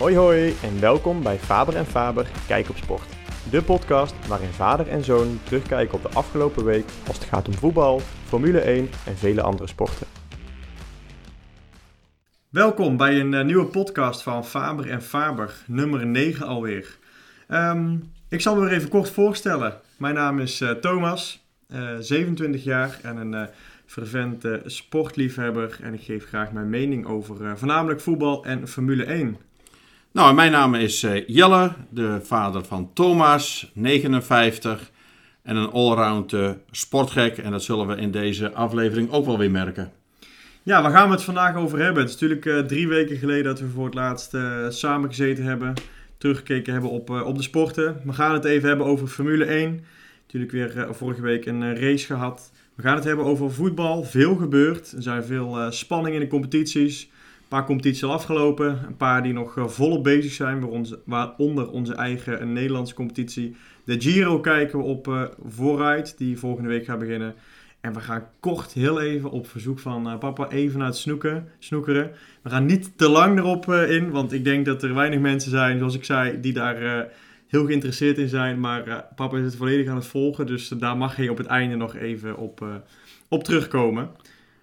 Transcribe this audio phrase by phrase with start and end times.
[0.00, 3.08] Hoi hoi en welkom bij Faber en Faber Kijk op Sport.
[3.50, 7.54] De podcast waarin vader en zoon terugkijken op de afgelopen week als het gaat om
[7.54, 10.06] voetbal, Formule 1 en vele andere sporten.
[12.48, 16.98] Welkom bij een uh, nieuwe podcast van Faber en Faber, nummer 9 alweer.
[17.48, 19.80] Um, ik zal me weer even kort voorstellen.
[19.96, 23.48] Mijn naam is uh, Thomas, uh, 27 jaar en een
[23.86, 25.78] fervente sportliefhebber.
[25.82, 29.36] En ik geef graag mijn mening over voornamelijk voetbal en Formule 1.
[30.12, 34.90] Nou, mijn naam is uh, Jelle, de vader van Thomas, 59
[35.42, 37.38] en een allround uh, sportgek.
[37.38, 39.92] En dat zullen we in deze aflevering ook wel weer merken.
[40.62, 42.02] Ja, waar gaan we het vandaag over hebben?
[42.02, 44.36] Het is natuurlijk uh, drie weken geleden dat we voor het laatst
[44.68, 45.74] samen gezeten hebben.
[46.18, 48.00] Teruggekeken hebben op, op de sporten.
[48.04, 49.84] We gaan het even hebben over Formule 1.
[50.22, 52.52] Natuurlijk weer vorige week een race gehad.
[52.74, 54.04] We gaan het hebben over voetbal.
[54.04, 54.92] Veel gebeurd.
[54.92, 57.10] Er zijn veel spanning in de competities
[57.50, 58.84] paar competities al afgelopen.
[58.86, 60.86] Een paar die nog eh, volop bezig zijn.
[61.04, 63.56] Waaronder onze eigen Nederlandse competitie.
[63.84, 66.18] De Giro kijken we op uh, vooruit.
[66.18, 67.34] Die volgende week gaat beginnen.
[67.80, 72.10] En we gaan kort heel even op verzoek van papa even naar het snoeken, snoekeren.
[72.42, 74.10] We gaan niet te lang erop in.
[74.10, 77.08] Want ik denk dat er weinig mensen zijn, zoals ik zei, die daar
[77.46, 78.60] heel geïnteresseerd in zijn.
[78.60, 80.46] Maar papa is het volledig aan het volgen.
[80.46, 82.64] Dus daar mag hij op het einde nog even op,
[83.28, 84.10] op terugkomen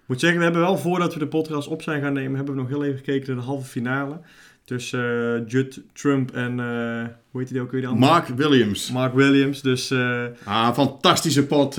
[0.08, 2.60] moet zeggen, we hebben wel voordat we de podcast op zijn gaan nemen, hebben we
[2.60, 4.20] nog heel even gekeken naar de halve finale.
[4.64, 7.80] Tussen uh, Judd Trump en, uh, hoe heet die ook weer?
[7.80, 8.12] Die andere?
[8.12, 8.90] Mark Williams.
[8.90, 9.90] Mark Williams, dus...
[9.90, 10.24] Uh...
[10.44, 11.74] Ah, fantastische pot.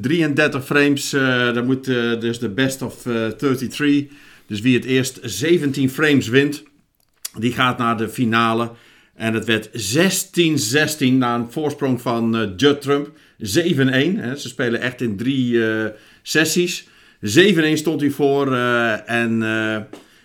[0.00, 1.10] 33 frames,
[1.54, 1.84] dat moet
[2.20, 3.02] dus de best of
[3.36, 4.16] 33.
[4.46, 6.62] Dus wie het eerst 17 frames wint,
[7.38, 8.70] die gaat naar de finale.
[9.14, 9.68] En het werd
[11.00, 13.08] 16-16 na een voorsprong van Judd Trump.
[13.08, 13.12] 7-1.
[13.42, 15.62] Ze spelen echt in drie
[16.22, 16.88] sessies.
[17.20, 18.48] 7-1 stond hij voor.
[18.48, 19.76] Uh, en uh,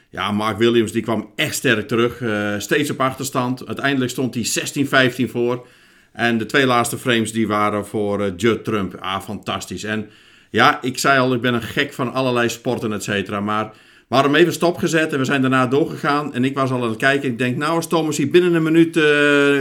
[0.10, 2.22] ja, Mark Williams die kwam echt sterk terug.
[2.22, 3.68] Uh, steeds op achterstand.
[3.68, 5.68] Uiteindelijk stond hij 16-15 voor.
[6.12, 8.96] En de twee laatste frames die waren voor Judd Trump.
[9.00, 9.84] Ah, fantastisch.
[9.84, 10.09] En
[10.50, 13.40] ja, ik zei al, ik ben een gek van allerlei sporten, et cetera.
[13.40, 13.66] Maar
[14.08, 16.34] we hadden hem even stopgezet en we zijn daarna doorgegaan.
[16.34, 17.30] En ik was al aan het kijken.
[17.30, 19.00] Ik denk, nou als Thomas hier binnen een minuut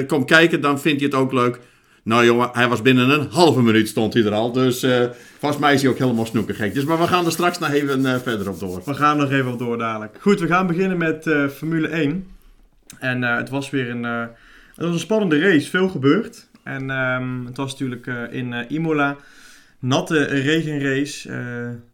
[0.06, 1.60] komt kijken, dan vindt hij het ook leuk.
[2.04, 4.53] Nou jongen, hij was binnen een halve minuut stond hij er al.
[4.53, 5.04] Dus uh,
[5.38, 6.75] volgens mij is hij ook helemaal snoekergek.
[6.75, 8.82] Dus, maar we gaan er straks nog even uh, verder op door.
[8.84, 10.16] We gaan nog even op door dadelijk.
[10.20, 12.26] Goed, we gaan beginnen met uh, Formule 1.
[12.98, 14.31] En het was weer een, het
[14.76, 15.70] was een spannende race.
[15.70, 16.48] Veel gebeurd.
[16.62, 19.16] En um, het was natuurlijk in Imola.
[19.78, 21.31] Natte regenrace.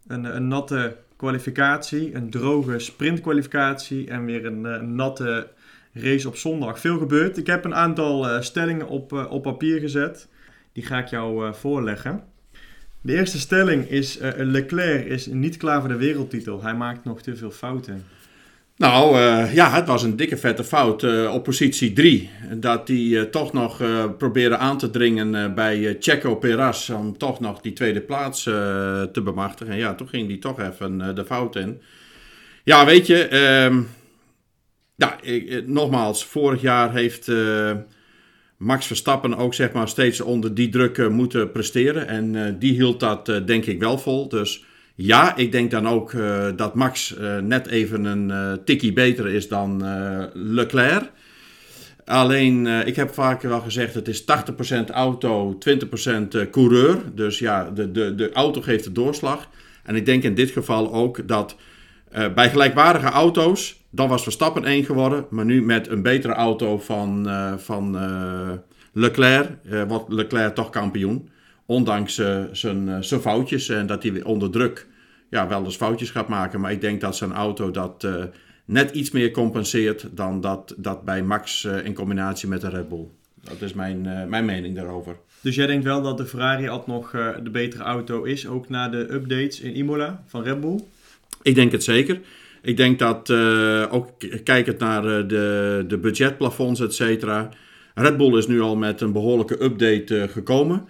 [0.07, 2.15] een, een natte kwalificatie.
[2.15, 4.09] Een droge sprintkwalificatie.
[4.09, 5.49] En weer een natte
[5.93, 6.81] race op zondag.
[6.81, 7.37] Veel gebeurd.
[7.37, 10.29] Ik heb een aantal uh, stellingen op, uh, op papier gezet.
[10.73, 12.23] Die ga ik jou uh, voorleggen.
[13.01, 16.63] De eerste stelling is: Leclerc is niet klaar voor de wereldtitel.
[16.63, 18.05] Hij maakt nog te veel fouten.
[18.77, 19.19] Nou
[19.53, 22.31] ja, het was een dikke vette fout op positie 3.
[22.55, 23.83] Dat hij toch nog
[24.19, 29.73] probeerde aan te dringen bij Checo Perez om toch nog die tweede plaats te bemachtigen.
[29.73, 31.81] En ja, toen ging hij toch even de fout in.
[32.65, 33.83] Ja, weet je, ehm,
[35.01, 37.73] ja, ik, nogmaals, vorig jaar heeft uh,
[38.57, 42.09] Max Verstappen ook zeg maar, steeds onder die druk uh, moeten presteren.
[42.09, 44.29] En die hield dat denk ik wel vol.
[44.29, 46.13] Dus ja, ik denk dan ook
[46.57, 49.85] dat Max net even een tikkie beter is dan
[50.35, 51.11] Leclerc.
[52.05, 54.25] Alleen, ik heb vaker wel gezegd, het is 80%
[54.91, 55.59] auto,
[56.45, 57.03] 20% coureur.
[57.15, 59.49] Dus ja, de, de, de auto geeft de doorslag.
[59.85, 61.57] En ik denk in dit geval ook dat
[62.35, 65.27] bij gelijkwaardige auto's dan was Verstappen 1 geworden.
[65.31, 68.51] Maar nu met een betere auto van, uh, van uh,
[68.93, 69.51] Leclerc.
[69.89, 71.29] Wordt Leclerc toch kampioen.
[71.67, 72.15] Ondanks
[72.53, 73.69] zijn, zijn foutjes.
[73.69, 74.87] En dat hij onder druk
[75.31, 76.61] ja, wel eens foutjes gaat maken.
[76.61, 78.07] Maar ik denk dat zijn auto dat
[78.65, 80.09] net iets meer compenseert.
[80.11, 83.07] Dan dat, dat bij Max in combinatie met de Red Bull.
[83.41, 85.17] Dat is mijn, mijn mening daarover.
[85.41, 87.11] Dus jij denkt wel dat de Ferrari al nog
[87.43, 88.47] de betere auto is.
[88.47, 90.81] Ook na de updates in Imola van Red Bull?
[91.43, 92.21] Ik denk het zeker.
[92.63, 94.09] Ik denk dat, uh, ook
[94.45, 97.49] kijkend naar uh, de, de budgetplafonds, et cetera.
[97.95, 100.89] Red Bull is nu al met een behoorlijke update uh, gekomen.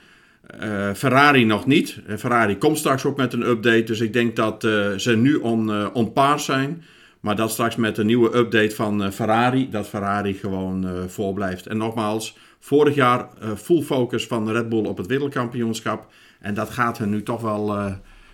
[0.95, 2.01] Ferrari nog niet.
[2.19, 3.83] Ferrari komt straks ook met een update.
[3.83, 4.63] Dus ik denk dat
[4.97, 6.83] ze nu on, on zijn.
[7.21, 11.67] Maar dat straks met een nieuwe update van Ferrari, dat Ferrari gewoon voor blijft.
[11.67, 16.07] En nogmaals, vorig jaar full focus van Red Bull op het wereldkampioenschap.
[16.41, 17.77] En dat gaat hen nu toch wel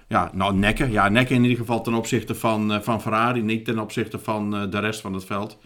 [0.08, 0.90] ja, nou, nekken.
[0.90, 4.54] Ja, nekken in ieder geval ten opzichte van, uh, van Ferrari, niet ten opzichte van
[4.54, 5.58] uh, de rest van het veld.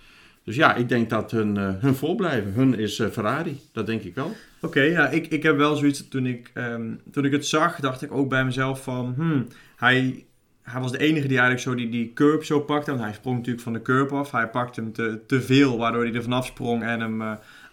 [0.44, 2.52] Dus ja, ik denk dat hun, uh, hun voorblijven.
[2.52, 4.32] Hun is Ferrari, dat denk ik wel.
[4.60, 8.02] Oké, ja, ik, ik heb wel zoiets, toen ik, um, toen ik het zag, dacht
[8.02, 9.46] ik ook bij mezelf van, hmm,
[9.76, 10.24] hij,
[10.62, 12.90] hij was de enige die eigenlijk zo die, die curb zo pakte.
[12.90, 14.30] Want hij sprong natuurlijk van de curb af.
[14.30, 17.22] Hij pakte hem te, te veel, waardoor hij er vanaf sprong en hem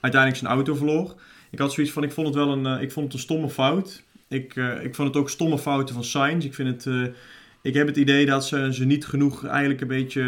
[0.02, 1.16] uiteindelijk zijn auto verloor.
[1.52, 4.04] Ik had zoiets van, ik vond het wel een, ik vond het een stomme fout.
[4.30, 6.46] Ik, uh, ik vond het ook stomme fouten van Sainz.
[6.46, 7.14] Ik vind het,
[7.62, 10.24] ik heb het idee dat ze, ze niet genoeg eigenlijk een beetje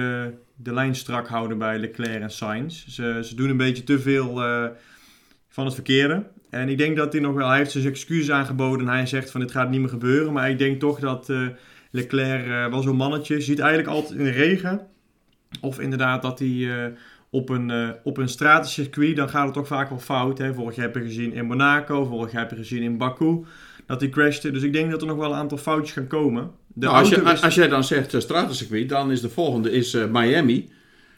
[0.56, 2.86] de lijn strak houden bij Leclerc en Sainz.
[2.88, 4.34] Ze, ze doen een beetje te veel
[5.50, 6.24] van het verkeerde.
[6.50, 9.32] En ik denk dat hij nog wel, hij heeft zijn excuses aangeboden en hij zegt
[9.32, 10.34] van dit gaat niet meer gebeuren.
[10.34, 11.34] Maar ik denk toch dat
[11.92, 13.36] Leclerc wel zo'n mannetje.
[13.36, 14.88] Je ziet eigenlijk altijd in de regen.
[15.62, 16.94] Of inderdaad dat hij
[17.30, 20.38] op een, uh, op een stratencircuit, dan gaat het toch vaak wel fout.
[20.38, 20.54] Hè?
[20.54, 23.46] Vorig jaar heb je gezien in Monaco, vorig jaar heb je gezien in Baku.
[23.86, 24.52] Dat hij crashte.
[24.52, 26.52] Dus ik denk dat er nog wel een aantal foutjes gaan komen.
[26.74, 27.42] Nou, als, je, is...
[27.42, 30.70] als jij dan zegt uh, stratencircuit, dan is de volgende is, Miami.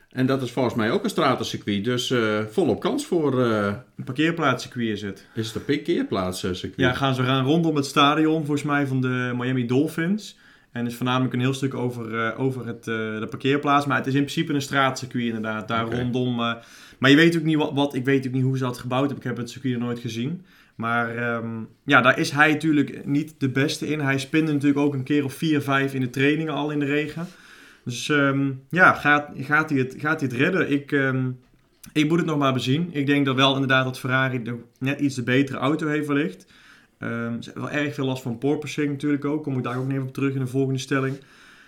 [0.10, 1.84] En dat is volgens mij ook een stratencircuit.
[1.84, 2.14] Dus
[2.50, 3.42] volop kans voor...
[3.42, 5.28] Een parkeerplaatscircuit is het.
[5.34, 6.74] Is het een parkeerplaatscircuit?
[6.76, 10.38] Ja, gaan ze gaan rondom het stadion volgens mij van de Miami Dolphins.
[10.72, 13.86] En is voornamelijk een heel stuk over, uh, over het, uh, de parkeerplaats.
[13.86, 15.68] Maar het is in principe een straatcircuit inderdaad.
[15.68, 16.00] Daar okay.
[16.00, 16.40] rondom.
[16.40, 16.54] Uh,
[17.00, 17.96] maar je weet ook niet wat, wat.
[17.96, 19.24] Ik weet ook niet hoe ze dat gebouwd hebben.
[19.24, 20.46] Ik heb het circuit nog nooit gezien.
[20.76, 24.00] Maar um, ja, daar is hij natuurlijk niet de beste in.
[24.00, 26.86] Hij spinde natuurlijk ook een keer of vier, vijf in de trainingen al in de
[26.86, 27.28] regen.
[27.84, 30.72] Dus um, ja, gaat, gaat, hij het, gaat hij het redden?
[30.72, 31.40] Ik, um,
[31.94, 32.90] ik moet het nog maar bezien.
[32.92, 34.42] Ik denk dat wel inderdaad dat Ferrari
[34.80, 36.46] net iets de betere auto heeft wellicht.
[37.04, 39.44] Um, ze hebben wel erg veel last van porpoising natuurlijk ook.
[39.44, 41.18] Kom ik daar ook nog even op terug in de volgende stelling.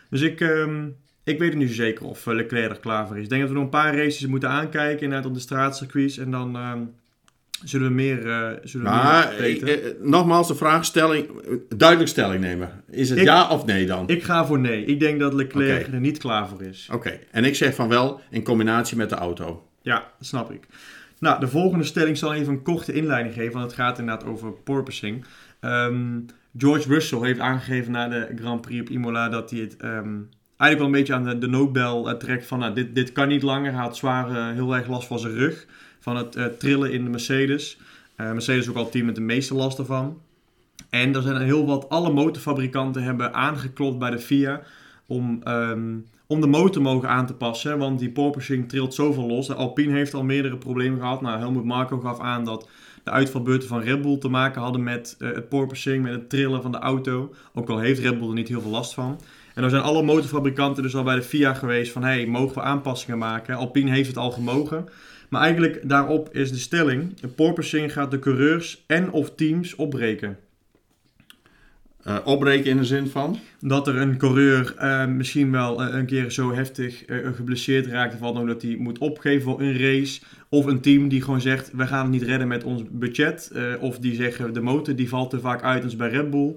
[0.10, 3.18] Dus ik, um, ik weet het niet zo zeker of uh, Leclerc er klaar voor
[3.18, 3.24] is.
[3.24, 5.04] Ik denk dat we nog een paar races moeten aankijken.
[5.04, 6.18] Inderdaad op de straatcircuits.
[6.18, 6.94] En dan um,
[7.64, 9.84] zullen we meer, uh, zullen maar, we meer weten.
[9.84, 11.30] Eh, nogmaals de vraagstelling.
[11.76, 12.84] Duidelijk stelling nemen.
[12.90, 14.08] Is het ik, ja of nee dan?
[14.08, 14.86] Ik ga voor nee.
[14.86, 15.94] Ik denk dat Leclerc okay.
[15.94, 16.88] er niet klaar voor is.
[16.92, 17.08] Oké.
[17.08, 17.20] Okay.
[17.32, 19.68] En ik zeg van wel in combinatie met de auto.
[19.82, 20.68] Ja, dat snap ik.
[21.24, 24.52] Nou, de volgende stelling zal even een korte inleiding geven, want het gaat inderdaad over
[24.52, 25.26] porpoising.
[25.62, 26.26] Um,
[26.58, 30.78] George Russell heeft aangegeven na de Grand Prix op Imola dat hij het um, eigenlijk
[30.78, 33.42] wel een beetje aan de, de noodbel uh, trekt van nou, dit, dit kan niet
[33.42, 33.72] langer.
[33.72, 35.66] Hij had zwaar uh, heel erg last van zijn rug,
[36.00, 37.80] van het uh, trillen in de Mercedes.
[38.16, 40.22] Mercedes ook al team met de meeste last ervan.
[40.90, 44.62] En er zijn heel wat, alle motorfabrikanten hebben aangeklopt bij de FIA
[45.06, 47.78] om um, om de motor mogen aan te passen.
[47.78, 49.52] Want die porpoising trilt zoveel los.
[49.52, 51.22] Alpine heeft al meerdere problemen gehad.
[51.22, 52.68] Nou, Helmut Marko gaf aan dat
[53.04, 56.62] de uitvalbeurten van Red Bull te maken hadden met uh, het porpoising, met het trillen
[56.62, 57.34] van de auto.
[57.54, 59.20] Ook al heeft Red Bull er niet heel veel last van.
[59.56, 62.04] En dan zijn alle motorfabrikanten dus al bij de FIA geweest van...
[62.04, 63.56] hey, mogen we aanpassingen maken?
[63.56, 64.90] Alpine heeft het al gemogen.
[65.30, 67.14] Maar eigenlijk daarop is de stelling...
[67.36, 70.38] porpoising gaat de coureurs en of teams opbreken.
[72.08, 73.40] Uh, opbreken in de zin van?
[73.60, 77.04] Dat er een coureur uh, misschien wel uh, een keer zo heftig
[77.36, 78.18] geblesseerd raakt.
[78.18, 80.22] Valt omdat hij moet opgeven voor een race.
[80.50, 83.52] Of een team die gewoon zegt: we gaan het niet redden met ons budget.
[83.80, 86.56] of die zeggen: de motor die valt te vaak uit als bij Red Bull.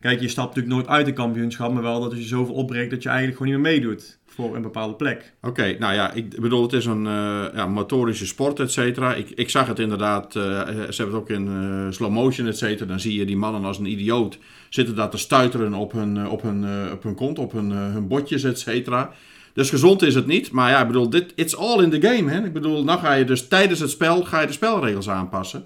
[0.00, 1.72] Kijk, je stapt natuurlijk nooit uit de kampioenschap.
[1.72, 4.56] Maar wel dat als je zoveel opbreekt dat je eigenlijk gewoon niet meer meedoet voor
[4.56, 5.32] een bepaalde plek.
[5.42, 9.14] Oké, nou ja, ik bedoel, het is een uh, ja, motorische sport, et cetera.
[9.14, 12.58] Ik, ik zag het inderdaad, uh, ze hebben het ook in uh, slow motion, et
[12.58, 12.88] cetera.
[12.88, 14.38] Dan zie je die mannen als een idioot
[14.68, 18.42] zitten daar te stuiteren op hun, op hun, op hun kont, op hun, hun botjes,
[18.42, 19.12] et cetera.
[19.52, 22.30] Dus gezond is het niet, maar ja, ik bedoel, dit, it's all in the game,
[22.30, 22.44] hè.
[22.44, 25.64] Ik bedoel, dan ga je dus tijdens het spel, ga je de spelregels aanpassen.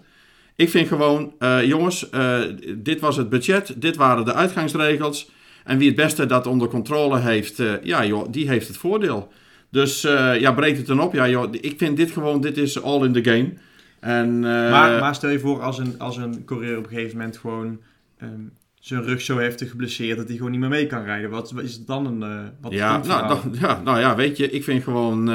[0.57, 1.33] Ik vind gewoon,
[1.65, 2.09] jongens,
[2.77, 5.35] dit was het budget, dit waren de uitgangsregels...
[5.67, 9.33] En wie het beste dat onder controle heeft, uh, ja joh, die heeft het voordeel.
[9.71, 11.15] Dus uh, ja, breekt het dan op.
[11.15, 13.53] Ja joh, ik vind dit gewoon, dit is all in the game.
[14.01, 17.17] En, uh, maar, maar, stel je voor als een, als een coureur op een gegeven
[17.17, 17.79] moment gewoon
[18.23, 21.31] um, zijn rug zo heftig geblesseerd dat hij gewoon niet meer mee kan rijden.
[21.31, 22.51] Wat is het dan een...
[22.61, 25.29] wat ja, nou, dan, ja, nou ja, weet je, ik vind gewoon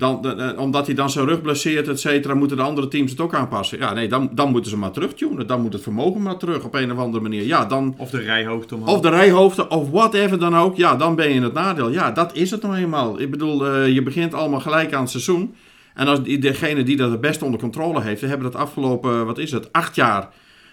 [0.00, 3.34] dan, omdat hij dan zijn rug blesseert, et cetera, moeten de andere teams het ook
[3.34, 3.78] aanpassen.
[3.78, 5.46] Ja, nee, dan, dan moeten ze maar terugtunen.
[5.46, 7.42] Dan moet het vermogen maar terug op een of andere manier.
[7.42, 8.94] Ja, dan, of de rijhoogte omhoog.
[8.94, 10.76] Of de rijhoogte, of whatever dan ook.
[10.76, 11.90] Ja, dan ben je in het nadeel.
[11.90, 13.20] Ja, dat is het nou eenmaal.
[13.20, 15.54] Ik bedoel, uh, je begint allemaal gelijk aan het seizoen.
[15.94, 19.52] En als degene die dat het beste onder controle heeft, hebben dat afgelopen, wat is
[19.52, 20.28] het, acht jaar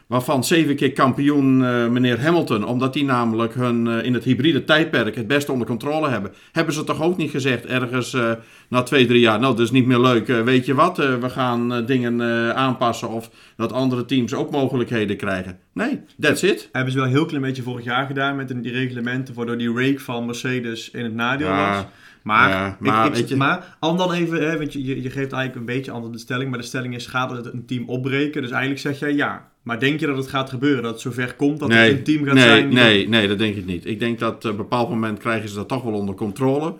[0.07, 4.63] Waarvan zeven keer kampioen uh, meneer Hamilton, omdat die namelijk hun uh, in het hybride
[4.63, 6.31] tijdperk het beste onder controle hebben.
[6.51, 8.31] Hebben ze toch ook niet gezegd ergens uh,
[8.69, 10.27] na twee, drie jaar, nou dat is niet meer leuk.
[10.27, 12.21] weet je wat, we gaan dingen
[12.55, 15.59] aanpassen of dat andere teams ook mogelijkheden krijgen.
[15.73, 16.69] Nee, that's it.
[16.71, 19.73] Hebben ze wel een heel klein beetje vorig jaar gedaan met die reglementen, waardoor die
[19.73, 21.75] rake van Mercedes in het nadeel ja.
[21.75, 21.85] was.
[22.27, 23.35] Maar, ja, maar, ik, ik, je...
[23.35, 26.59] maar dan even, hè, want je, je geeft eigenlijk een beetje antwoord de stelling, maar
[26.59, 28.41] de stelling is, gaat het een team opbreken?
[28.41, 29.51] Dus eigenlijk zeg jij ja.
[29.67, 30.83] Maar denk je dat het gaat gebeuren?
[30.83, 32.73] Dat het zover komt dat nee, het een team gaat nee, zijn?
[32.73, 33.11] Nee, dan...
[33.11, 33.85] nee, dat denk ik niet.
[33.85, 36.73] Ik denk dat op een bepaald moment krijgen ze dat toch wel onder controle.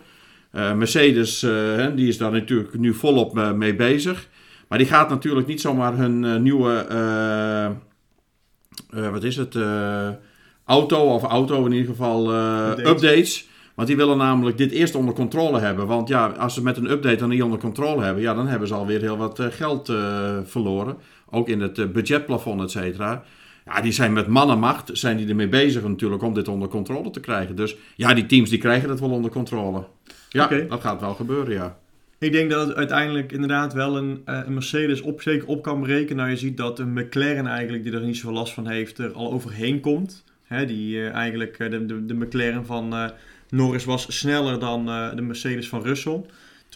[0.52, 4.28] Uh, Mercedes, uh, die is daar natuurlijk nu volop mee bezig.
[4.68, 6.86] Maar die gaat natuurlijk niet zomaar hun nieuwe,
[8.90, 9.58] wat is het,
[10.64, 12.90] auto, of auto in ieder geval, Updates.
[12.90, 13.48] updates.
[13.78, 15.86] Want die willen namelijk dit eerst onder controle hebben.
[15.86, 18.68] Want ja, als ze met een update dan niet onder controle hebben, ja, dan hebben
[18.68, 20.96] ze alweer heel wat eh, geld eh, verloren.
[21.30, 23.24] Ook in het eh, budgetplafond, et cetera.
[23.64, 27.20] Ja, die zijn met mannenmacht, zijn die ermee bezig natuurlijk om dit onder controle te
[27.20, 27.56] krijgen.
[27.56, 29.84] Dus ja, die teams die krijgen het wel onder controle.
[30.28, 31.78] Ja, dat gaat wel gebeuren, ja.
[32.20, 35.80] Ik denk dat het uiteindelijk inderdaad wel een, eh, een Mercedes op, zeker op kan
[35.80, 36.16] breken.
[36.16, 39.12] Nou, je ziet dat een McLaren eigenlijk, die er niet zoveel last van heeft, er
[39.12, 40.24] al overheen komt.
[40.44, 43.08] Hè, die eh, eigenlijk, de, de, de McLaren van eh,
[43.48, 46.24] Norris was sneller dan de Mercedes van Russell.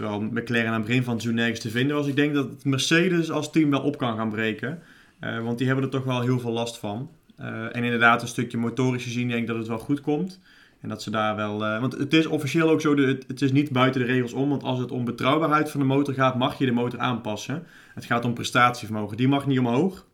[0.03, 2.07] Terwijl McLaren aan het begin van het seizoen nergens te vinden was.
[2.07, 4.83] Ik denk dat Mercedes als team wel op kan gaan breken.
[5.19, 7.11] Eh, want die hebben er toch wel heel veel last van.
[7.37, 10.41] Eh, en inderdaad, een stukje motorisch gezien denk ik dat het wel goed komt.
[10.81, 11.65] En dat ze daar wel.
[11.65, 14.49] eh, want het is officieel ook zo, het, het is niet buiten de regels om.
[14.49, 17.67] Want als het om betrouwbaarheid van de motor gaat, mag je de motor aanpassen.
[17.95, 19.17] Het gaat om prestatievermogen.
[19.17, 20.07] Die mag niet omhoog.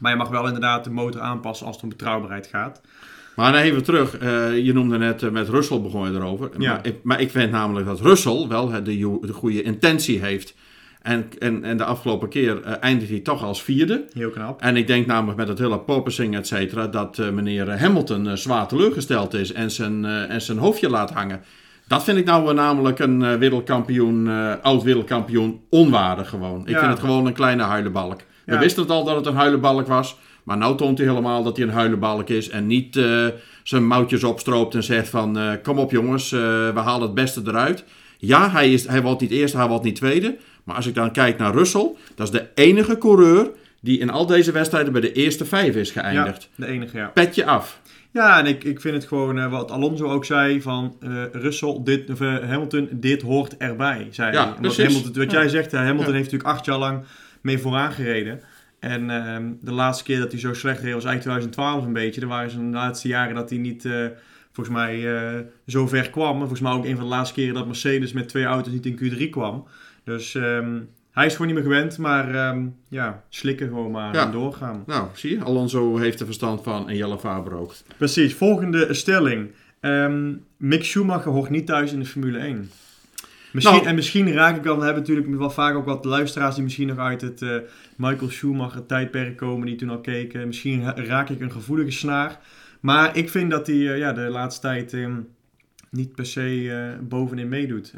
[0.00, 2.80] Maar je mag wel inderdaad de motor aanpassen als het om betrouwbaarheid gaat.
[3.36, 4.16] Maar dan even terug.
[4.18, 6.50] eh, je noemde net eh, met Russell begon je erover.
[6.58, 6.72] Ja.
[6.72, 10.54] Maar, ik, maar ik vind namelijk dat Russell wel de, de goede intentie heeft.
[11.02, 14.04] En, en, en de afgelopen keer eh, eindigt hij toch als vierde.
[14.12, 14.60] Heel knap.
[14.60, 19.34] En ik denk namelijk met het hele porpoising, et cetera, dat meneer Hamilton zwaar teleurgesteld
[19.34, 21.40] is en zijn, en zijn hoofdje laat hangen.
[21.86, 24.28] Dat vind ik nou namelijk een wereldkampioen,
[24.62, 26.60] oud-wereldkampioen, onwaardig gewoon.
[26.60, 26.78] Ik Ja.
[26.78, 28.20] vind het gewoon een kleine huilenbalk.
[28.44, 31.56] We wisten het al dat het een huilenbalk was, maar nou toont hij helemaal dat
[31.56, 33.26] hij een huilenbalk is en niet eh,
[33.62, 36.40] zijn mouwtjes opstroopt en zegt van, eh, kom op jongens, eh,
[36.74, 37.84] we halen het beste eruit.
[38.18, 40.36] Ja, hij, is, hij wordt niet eerste, hij wordt niet tweede.
[40.64, 44.26] Maar als ik dan kijk naar Russell, dat is de enige coureur die in al
[44.26, 46.48] deze wedstrijden bij de eerste vijf is geëindigd.
[46.56, 47.06] Ja, de enige, ja.
[47.14, 47.80] Petje af.
[48.10, 52.10] Ja, en ik, ik vind het gewoon wat Alonso ook zei van eh Russell, dit,
[52.10, 54.08] of, Hamilton, dit hoort erbij.
[54.10, 54.56] Zei Ja, hij.
[54.56, 54.76] Omdat.
[54.76, 55.38] Hamilton, wat Ja.
[55.38, 56.12] jij zegt, Hamilton Ja.
[56.12, 57.04] heeft natuurlijk acht jaar lang
[57.40, 58.40] mee vooraan gereden.
[58.84, 62.20] En ehm, de laatste keer dat hij zo slecht reed was eigenlijk 2012 een beetje.
[62.20, 64.06] Er waren zijn laatste jaren dat hij niet, eh,
[64.52, 66.32] volgens mij, eh, zo ver kwam.
[66.32, 68.86] En volgens mij ook een van de laatste keren dat Mercedes met twee auto's niet
[68.86, 69.64] in Q3 kwam.
[70.04, 74.24] Dus ehm, hij is gewoon niet meer gewend, maar ehm, ja, slikken gewoon maar Ja.
[74.24, 74.82] en doorgaan.
[74.86, 77.74] Nou, zie je, Alonso heeft er verstand van en Jelle Faber ook.
[77.96, 79.50] Precies, volgende stelling.
[80.56, 82.70] Mick Schumacher hoort niet thuis in de Formule 1.
[83.54, 83.86] Misschien, Nou.
[83.88, 86.86] en misschien raak ik dan, we hebben natuurlijk wel vaak ook wat luisteraars die misschien
[86.86, 87.50] nog uit het eh,
[87.96, 90.46] Michael Schumacher tijdperk komen, die toen al keken.
[90.46, 92.38] Misschien ra- raak ik een gevoelige snaar.
[92.80, 95.14] Maar ik vind dat hij eh, ja, de laatste tijd ehm,
[95.90, 97.94] niet per se eh, bovenin meedoet.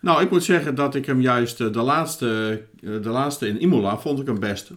[0.00, 4.20] Nou, ik moet zeggen dat ik hem juist de laatste, de laatste in Imola vond
[4.20, 4.70] ik hem best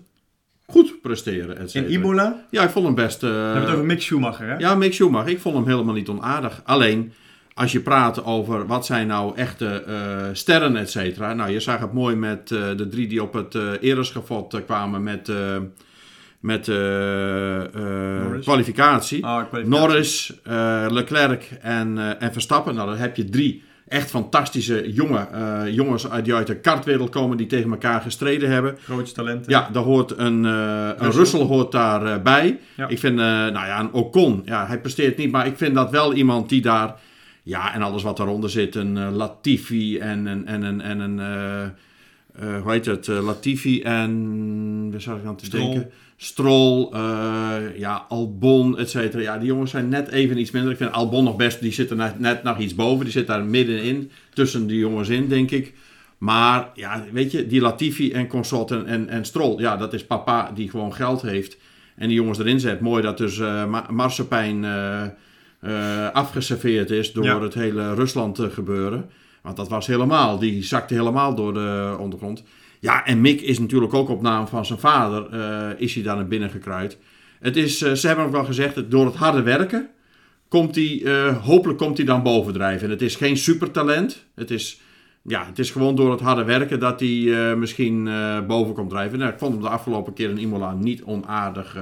[0.66, 1.58] goed presteren.
[1.58, 1.90] et in.
[1.92, 3.22] Imola, Ja, ik vond hem best...
[3.22, 4.56] we hebben het over Mick Schumacher, hè?
[4.58, 5.32] Ja, Mick Schumacher.
[5.32, 6.62] Ik vond hem helemaal niet onaardig.
[6.64, 7.14] Alleen,
[7.56, 9.96] als je praat over wat zijn nou echte eh,
[10.34, 11.34] sterren, et cetera.
[11.34, 15.04] Nou, je zag het mooi met eh, de drie die op het uh, eh, kwamen
[15.04, 15.32] met,
[16.40, 16.66] met
[18.42, 19.26] kwalificatie.
[19.26, 19.68] Ah, kwalificatie.
[19.68, 20.34] Norris,
[20.92, 22.76] Leclerc en, en Verstappen.
[22.76, 25.28] Nou, dan heb je drie echt fantastische jonge,
[25.72, 28.78] jongens uit, die uit de kartwereld komen die tegen elkaar gestreden hebben.
[28.84, 29.52] Grootste talenten.
[29.52, 31.20] Ja, daar hoort een, een Russell.
[31.20, 32.22] Russell hoort daarbij.
[32.22, 32.60] bij.
[32.76, 32.88] Ja.
[32.88, 36.14] Ik vind, nou ja, een Ocon, ja, hij presteert niet, maar ik vind dat wel
[36.14, 36.96] iemand die daar,
[37.46, 41.20] ja, en alles wat daaronder zit, een eh, Latifi en een, en een, en een
[41.20, 45.72] eh, eh, hoe heet het, Latifi en, waar zou ik aan te Stroll.
[45.72, 45.92] denken?
[46.18, 49.22] Stroll, eh, ja, Albon, et cetera.
[49.22, 50.72] Ja, die jongens zijn net even iets minder.
[50.72, 53.04] Ik vind Albon nog best, die zit er net, net nog iets boven.
[53.04, 55.74] Die zit daar middenin, tussen die jongens in, denk ik.
[56.18, 60.52] Maar ja, weet je, die Latifi en Consort en, en, Stroll, ja, dat is papa
[60.52, 61.58] die gewoon geld heeft.
[61.96, 62.80] En die jongens erin zet.
[62.80, 63.42] Mooi dat dus
[63.90, 65.04] Marsepein eh,
[65.60, 67.42] eh, afgeserveerd is door Ja.
[67.42, 69.10] het hele Rusland eh, gebeuren.
[69.42, 72.44] Want dat was helemaal, die zakte helemaal door de ondergrond.
[72.80, 76.16] Ja, en Mick is natuurlijk ook op naam van zijn vader, eh, is hij daar
[76.16, 76.98] naar binnen gekruid.
[77.40, 79.90] Het is, ze hebben ook wel gezegd, dat door het harde werken,
[80.48, 81.04] komt hij,
[81.42, 82.86] hopelijk komt hij dan bovendrijven.
[82.86, 84.26] En het is geen supertalent.
[84.36, 84.82] Het is,
[85.22, 88.10] ja, het is gewoon door het harde werken dat hij misschien
[88.48, 89.20] boven komt drijven.
[89.20, 91.78] Nou, ik vond hem de afgelopen keer in Imola niet onaardig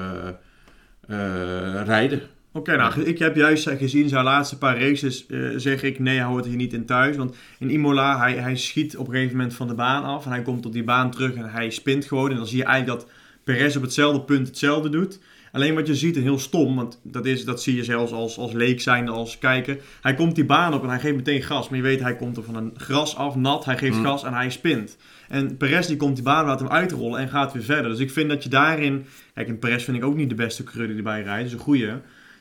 [1.86, 2.22] rijden.
[2.56, 6.26] Oké, nou, ik heb juist gezien zijn laatste paar races, eh, zeg ik, nee, hij
[6.26, 7.16] hoort hier niet in thuis.
[7.18, 10.32] Want in Imola, hij, hij schiet op een gegeven moment van de baan af en
[10.32, 12.30] hij komt op die baan terug en hij spint gewoon.
[12.30, 13.10] En dan zie je eigenlijk dat
[13.44, 15.20] Perez op hetzelfde punt hetzelfde doet.
[15.52, 18.38] Alleen wat je ziet, en heel stom, want dat, is, dat zie je zelfs als,
[18.38, 19.78] als leek zijn, als kijker.
[20.02, 21.70] Hij komt die baan op en hij geeft meteen gas.
[21.70, 24.04] Maar je weet, hij komt er van een gras af, nat, hij geeft Mm.
[24.04, 24.98] gas en hij spint.
[25.30, 27.92] En Perez die komt die baan, laat hem uitrollen en gaat weer verder.
[27.92, 29.06] Dus ik vind dat je daarin...
[29.34, 31.38] Kijk, en Perez vind ik ook niet de beste coureur die erbij rijdt.
[31.38, 31.92] Dat is een goeie.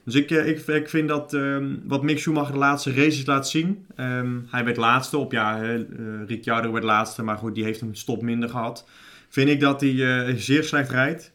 [0.04, 3.48] Dus ik, eh, ik, ik vind dat ehm, wat Mick Schumacher de laatste races laat
[3.48, 3.86] zien.
[3.96, 5.80] ehm, hij werd laatste op, ja, eh,
[6.26, 8.88] Ricciardo werd laatste, maar goed, die heeft een stop minder gehad.
[9.28, 11.32] Vind ik dat hij eh, zeer slecht rijdt.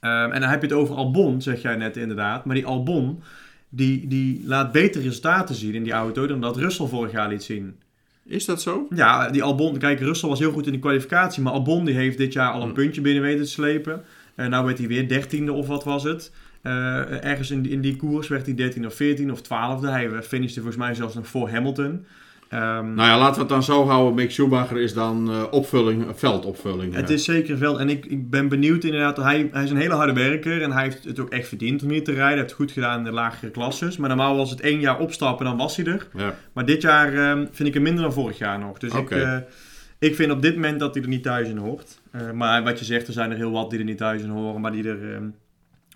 [0.00, 2.44] Ehm, en dan heb je het over Albon, zeg jij net inderdaad.
[2.44, 3.22] Maar die Albon,
[3.68, 7.42] die, die laat betere resultaten zien in die auto dan dat Russell vorig jaar liet
[7.42, 7.76] zien.
[8.26, 8.86] Is dat zo?
[8.94, 12.18] Ja, die Albon, kijk, Russell was heel goed in de kwalificatie, maar Albon die heeft
[12.18, 12.74] dit jaar al een Hmm.
[12.74, 14.02] puntje binnen weten te slepen.
[14.34, 16.32] En nou werd hij weer dertiende of wat was het.
[16.64, 19.86] Eh, ergens in die, in die koers werd hij 13 of 14 of 12e.
[19.86, 22.06] Hij eh, finishte volgens mij zelfs nog voor Hamilton.
[22.48, 24.14] Ehm, Nou ja, laten we het dan zo houden.
[24.14, 26.94] Mick Schumacher is dan eh, opvulling, veldopvulling.
[26.94, 27.14] Het ja.
[27.14, 27.80] is zeker wel.
[27.80, 29.16] En ik, ik ben benieuwd inderdaad.
[29.16, 30.62] Hij, hij is een hele harde werker.
[30.62, 32.28] En hij heeft het ook echt verdiend om hier te rijden.
[32.28, 33.96] Hij heeft het goed gedaan in de lagere klasses.
[33.96, 36.06] Maar normaal was het één jaar opstappen, dan was hij er.
[36.16, 36.34] Ja.
[36.52, 38.78] Maar dit jaar ehm, vind ik hem minder dan vorig jaar nog.
[38.78, 39.10] Dus ik,
[39.98, 42.00] ik vind op dit moment dat hij er niet thuis in hoort.
[42.34, 44.60] Maar wat je zegt, er zijn er heel wat die er niet thuis in horen.
[44.60, 45.24] Maar die er ehm,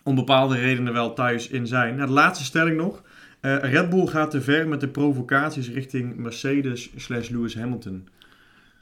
[0.09, 1.95] om bepaalde redenen wel thuis in zijn.
[1.95, 3.03] Nou, de laatste stelling nog.
[3.41, 8.09] Eh, Red Bull gaat te ver met de provocaties richting Mercedes slash Lewis Hamilton.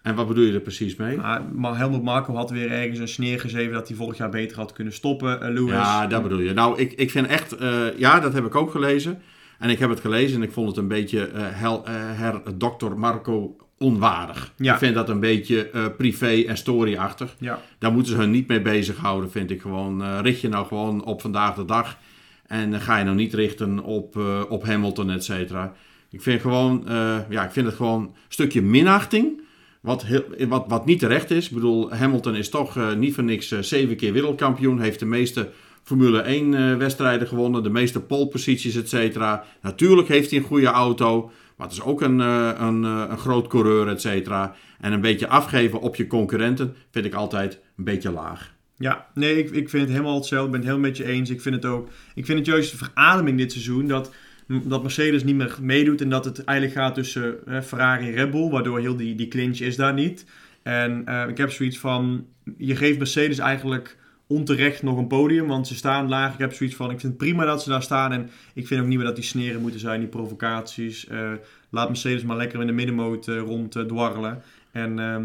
[0.03, 1.17] En wat bedoel je er precies mee?
[1.17, 4.57] Maar, maar Helmut Marko had weer ergens een sneer gegeven dat hij vorig jaar beter
[4.57, 5.41] had kunnen stoppen.
[5.41, 5.73] eh, Lewis.
[5.73, 6.53] Ja, dat bedoel je.
[6.53, 7.53] Nou, ik, ik vind echt...
[7.57, 9.19] eh, ja, dat heb ik ook gelezen.
[9.59, 12.43] En ik heb het gelezen en ik vond het een beetje eh hel, eh, her
[12.55, 14.53] dokter Marco onwaardig.
[14.57, 14.73] Ja.
[14.73, 17.37] Ik vind dat een beetje eh, privé en storyachtig.
[17.39, 17.61] Ja.
[17.79, 20.03] Daar moeten ze hun niet mee bezighouden, vind ik gewoon.
[20.03, 21.99] Eh, richt je nou gewoon op vandaag de dag.
[22.47, 25.75] En ga je nou niet richten op, eh, op Hamilton, et cetera.
[26.11, 26.85] Ik vind, gewoon,
[27.29, 29.41] ja, ik vind het gewoon een stukje minachting.
[29.81, 31.47] Wat, heel, wat, wat niet terecht is.
[31.47, 34.81] Ik bedoel, Hamilton is toch niet voor niks zeven keer wereldkampioen.
[34.81, 35.49] Heeft de meeste
[35.87, 37.63] Formule 1 eh, wedstrijden gewonnen.
[37.63, 39.45] De meeste poleposities, et cetera.
[39.63, 41.31] Natuurlijk heeft hij een goede auto.
[41.57, 44.55] Maar het is ook een, eh, een, eh, een groot coureur, et cetera.
[44.81, 48.55] En een beetje afgeven op je concurrenten vind ik altijd een beetje laag.
[48.79, 50.47] Ja, nee, ik, ik vind het helemaal hetzelfde.
[50.47, 51.31] Ik ben het helemaal met je eens.
[51.31, 51.89] Ik vind het ook.
[52.15, 54.15] Ik vind het juist de verademing dit seizoen dat,
[54.47, 56.01] dat Mercedes niet meer meedoet.
[56.01, 58.51] En dat het eigenlijk gaat tussen eh, Ferrari en Red Bull.
[58.51, 60.27] Waardoor heel die, die clinch is daar niet.
[60.63, 62.27] En eh, ik heb zoiets van.
[62.57, 63.97] Je geeft Mercedes eigenlijk
[64.29, 65.47] onterecht nog een podium.
[65.47, 66.33] Want ze staan laag.
[66.33, 66.91] Ik heb zoiets van.
[66.91, 68.13] Ik vind het prima dat ze daar staan.
[68.13, 71.07] En ik vind ook niet meer dat die sneren moeten zijn, die provocaties.
[71.07, 71.31] Eh,
[71.71, 74.43] laat Mercedes maar lekker in de middenmoot eh, rond eh, dwarrelen.
[74.73, 74.99] En.
[74.99, 75.25] ehm,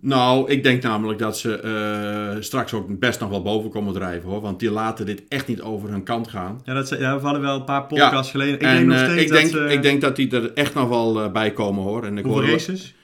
[0.00, 4.40] Nou, ik denk namelijk dat ze straks ook best nog wel boven komen drijven hoor.
[4.40, 6.60] Want die laten dit echt niet over hun kant gaan.
[6.64, 8.54] Ja, dat, ze- ja, we hadden wel een paar podcasts geleden.
[8.54, 9.74] Ik en denk nog steeds ik, denk, dat ze...
[9.74, 12.04] ik denk dat die er echt nog wel bij komen hoor.
[12.04, 12.94] En ik Hoeveel hoor- races?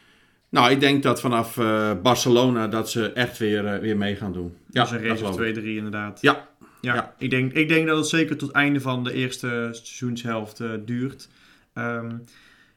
[0.57, 4.33] Nou, ik denk dat vanaf eh, Barcelona dat ze echt weer, eh, weer mee gaan
[4.33, 4.55] doen.
[4.71, 5.39] Ja, dus een race of geloof ik.
[5.41, 6.21] twee, drie inderdaad.
[6.21, 6.49] Ja.
[6.81, 6.95] ja.
[6.95, 7.15] Ja.
[7.19, 10.71] Ik, denk, ik denk dat het zeker tot het einde van de eerste seizoenshelft eh,
[10.85, 11.29] duurt.
[11.73, 12.11] Ehm,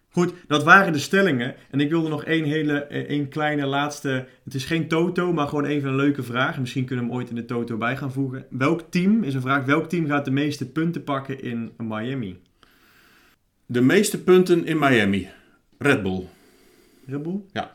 [0.10, 1.56] goed, dat waren de stellingen.
[1.70, 4.26] En ik wilde nog één hele, één kleine laatste...
[4.44, 6.60] Het is geen toto, maar gewoon even een leuke vraag.
[6.60, 8.46] Misschien kunnen we hem ooit in de toto bij gaan voegen.
[8.50, 12.40] Welk team, is een vraag, welk team gaat de meeste punten pakken in Miami?
[13.66, 15.30] De meeste punten in Miami.
[15.78, 16.28] Red Bull.
[17.10, 17.40] Red Bull?
[17.52, 17.72] Ja.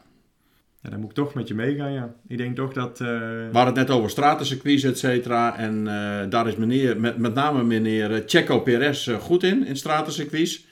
[0.82, 2.14] Ja, dan moet ik toch met je meegaan, ja.
[2.28, 3.00] Ik denk toch dat...
[3.00, 5.56] eh, We hadden het net over stratencircuits, et cetera.
[5.56, 9.76] En eh, daar is meneer, met, met name meneer eh, Checo Perez goed in, in
[9.76, 10.66] stratencircuits.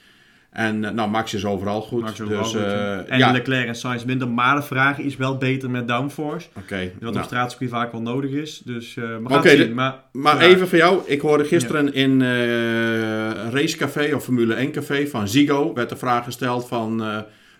[0.49, 2.01] En nou, Max is overal goed.
[2.01, 3.03] Max dus, overal goed, eh, ja.
[3.07, 4.27] En ja, Leclerc en Sainz minder.
[4.29, 6.47] Maar de vraag is wel beter met downforce.
[6.57, 6.91] oké.
[6.99, 7.25] Wat op nou.
[7.25, 8.61] straatcircuit vaak wel nodig is.
[8.65, 9.73] Dus de- zien.
[9.73, 10.41] Maar, Maar Ja.
[10.41, 11.01] even voor jou.
[11.05, 15.73] Ik hoorde gisteren in eh Racecafé of Formule 1 Café van Zigo...
[15.73, 17.03] werd de vraag gesteld van,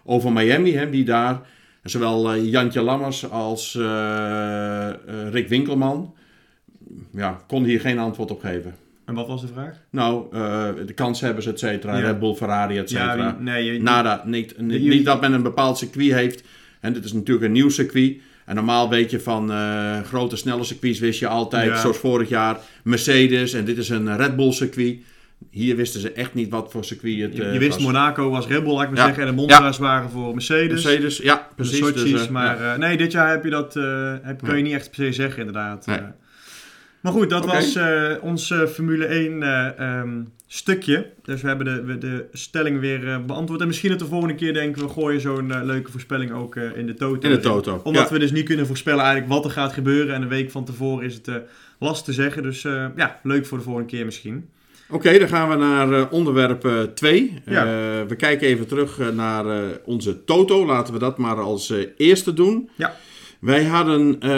[0.03, 0.73] over Miami.
[0.73, 1.41] Hè, wie daar,
[1.83, 4.95] zowel eh, Jantje Lammers als eh, eh,
[5.31, 6.13] Rick Winkelman...
[7.13, 8.75] Ja, kon hier geen antwoord op geven.
[9.05, 9.77] En wat was de vraag?
[9.89, 11.97] Nou, eh, de kanshebbers, et cetera.
[11.97, 12.05] Ja.
[12.05, 13.15] Red Bull, Ferrari, et cetera.
[13.15, 16.43] Ja, nee, je, Nada, niet, niet, je- niet dat men een bepaald circuit heeft.
[16.79, 18.17] En dit is natuurlijk een nieuw circuit.
[18.45, 19.51] En normaal weet je van
[20.05, 21.79] grote, snelle circuits wist je altijd, Ja.
[21.79, 23.53] zoals vorig jaar, Mercedes.
[23.53, 24.97] En dit is een Red Bull circuit.
[25.49, 27.83] Hier wisten ze echt niet wat voor circuit het je, eh, je wist was.
[27.83, 29.05] Monaco was Red Bull, laat ik maar Ja.
[29.05, 29.23] zeggen.
[29.23, 30.83] En de Monza's waren voor Mercedes.
[30.83, 31.77] Mercedes, ja, precies.
[31.77, 32.73] Sochi's, Dus, eh, maar ja.
[32.73, 33.73] eh, nee, dit jaar heb je dat,
[34.21, 35.85] heb, kun je niet echt per se zeggen inderdaad.
[35.85, 35.99] Nee.
[37.01, 37.77] Maar goed, dat was
[38.21, 41.09] ons Formule 1 eh, ehm, stukje.
[41.23, 43.61] Dus we hebben de, we de stelling weer beantwoord.
[43.61, 46.93] En misschien dat de volgende keer denken we gooien zo'n leuke voorspelling ook in de
[46.93, 47.27] toto.
[47.27, 47.81] In de toto.
[47.83, 50.15] Omdat we dus niet kunnen voorspellen eigenlijk wat er gaat gebeuren.
[50.15, 51.29] En een week van tevoren is het
[51.79, 52.43] lastig te zeggen.
[52.43, 52.61] Dus
[52.95, 54.49] ja, leuk voor de volgende keer misschien.
[54.89, 57.33] Oké, dan gaan we naar eh, onderwerp 2.
[57.45, 57.65] Ja.
[58.07, 60.65] we kijken even terug eh, naar eh, onze Toto.
[60.65, 62.69] Laten we dat maar als eh, eerste doen.
[62.75, 62.95] Ja.
[63.39, 64.29] Wij hadden eh,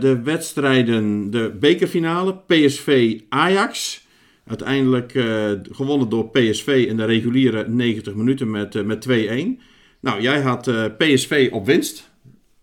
[0.00, 4.02] de wedstrijden, de bekerfinale, PSV-Ajax.
[4.46, 9.60] Uiteindelijk eh, gewonnen door PSV in de reguliere 90 minuten met, eh, met 2-1.
[10.00, 12.10] Nou, jij had eh, PSV op winst.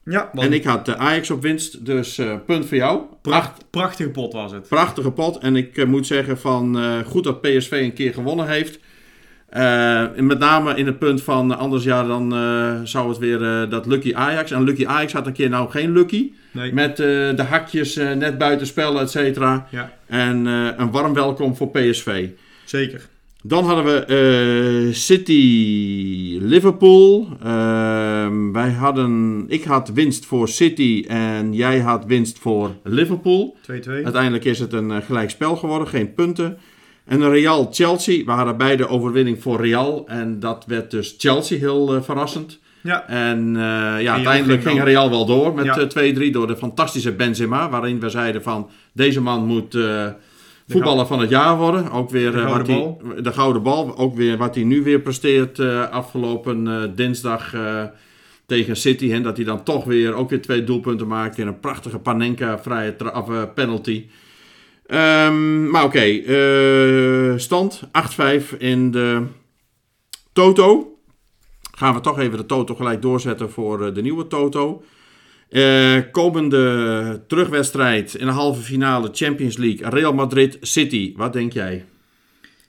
[0.03, 1.85] Ja, want En ik had eh, Ajax op winst.
[1.85, 3.01] Dus eh, punt voor jou.
[3.21, 4.67] pracht, prachtige pot was het.
[4.67, 5.37] Prachtige pot.
[5.37, 8.79] En ik eh, moet zeggen van eh, goed dat PSV een keer gewonnen heeft.
[9.49, 13.69] Eh, met name in het punt van, anders ja, dan eh, zou het weer eh,
[13.69, 14.51] dat Lucky Ajax.
[14.51, 16.31] En Lucky Ajax had een keer nou geen Lucky.
[16.51, 16.73] Nee.
[16.73, 19.67] Met eh, de hakjes net buiten spel, et cetera.
[19.69, 22.27] Ja, En eh, een warm welkom voor PSV.
[22.65, 23.07] zeker.
[23.43, 27.27] Dan hadden we eh, City Liverpool.
[27.43, 33.57] Ehm, wij hadden, ik had winst voor City en jij had winst voor Liverpool.
[33.61, 34.03] 2-2.
[34.03, 36.57] Uiteindelijk is het een eh, gelijk spel geworden, geen punten.
[37.05, 40.03] En Real Chelsea, we hadden beide overwinning voor Real.
[40.07, 42.59] En dat werd dus Chelsea heel eh, verrassend.
[42.83, 43.53] Ja, En
[43.99, 45.77] ja, uiteindelijk ging Real wel door met Ja.
[45.77, 47.69] eh, 2-3 door de fantastische Benzema.
[47.69, 49.77] Waarin we zeiden van deze man moet
[50.71, 51.91] voetballer van het jaar worden.
[51.91, 53.97] Ook weer De eh, gouden wat hij- de gouden bal.
[53.97, 57.55] Ook weer wat hij nu weer presteert eh, afgelopen eh, dinsdag
[58.45, 59.11] tegen City.
[59.11, 62.59] En dat hij dan toch weer ook weer twee doelpunten maakt in een prachtige Panenka
[62.59, 62.95] vrije
[63.55, 64.05] penalty.
[64.85, 66.21] Ehm, maar oké,
[67.39, 69.23] stand 8-5 in de
[70.33, 70.95] Toto.
[71.77, 74.83] Gaan we toch even de Toto gelijk doorzetten voor de nieuwe Toto.
[75.51, 79.89] Eh, komende terugwedstrijd in de halve finale Champions League.
[79.89, 81.13] Real Madrid City.
[81.15, 81.85] Wat denk jij?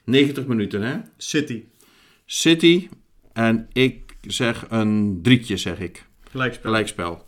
[0.03, 0.97] 90 minuten hè?
[1.17, 1.63] City.
[2.25, 2.89] City.
[3.33, 6.05] En ik zeg een drietje zeg ik.
[6.31, 6.69] Gelijkspel.
[6.69, 7.25] Gelijkspel.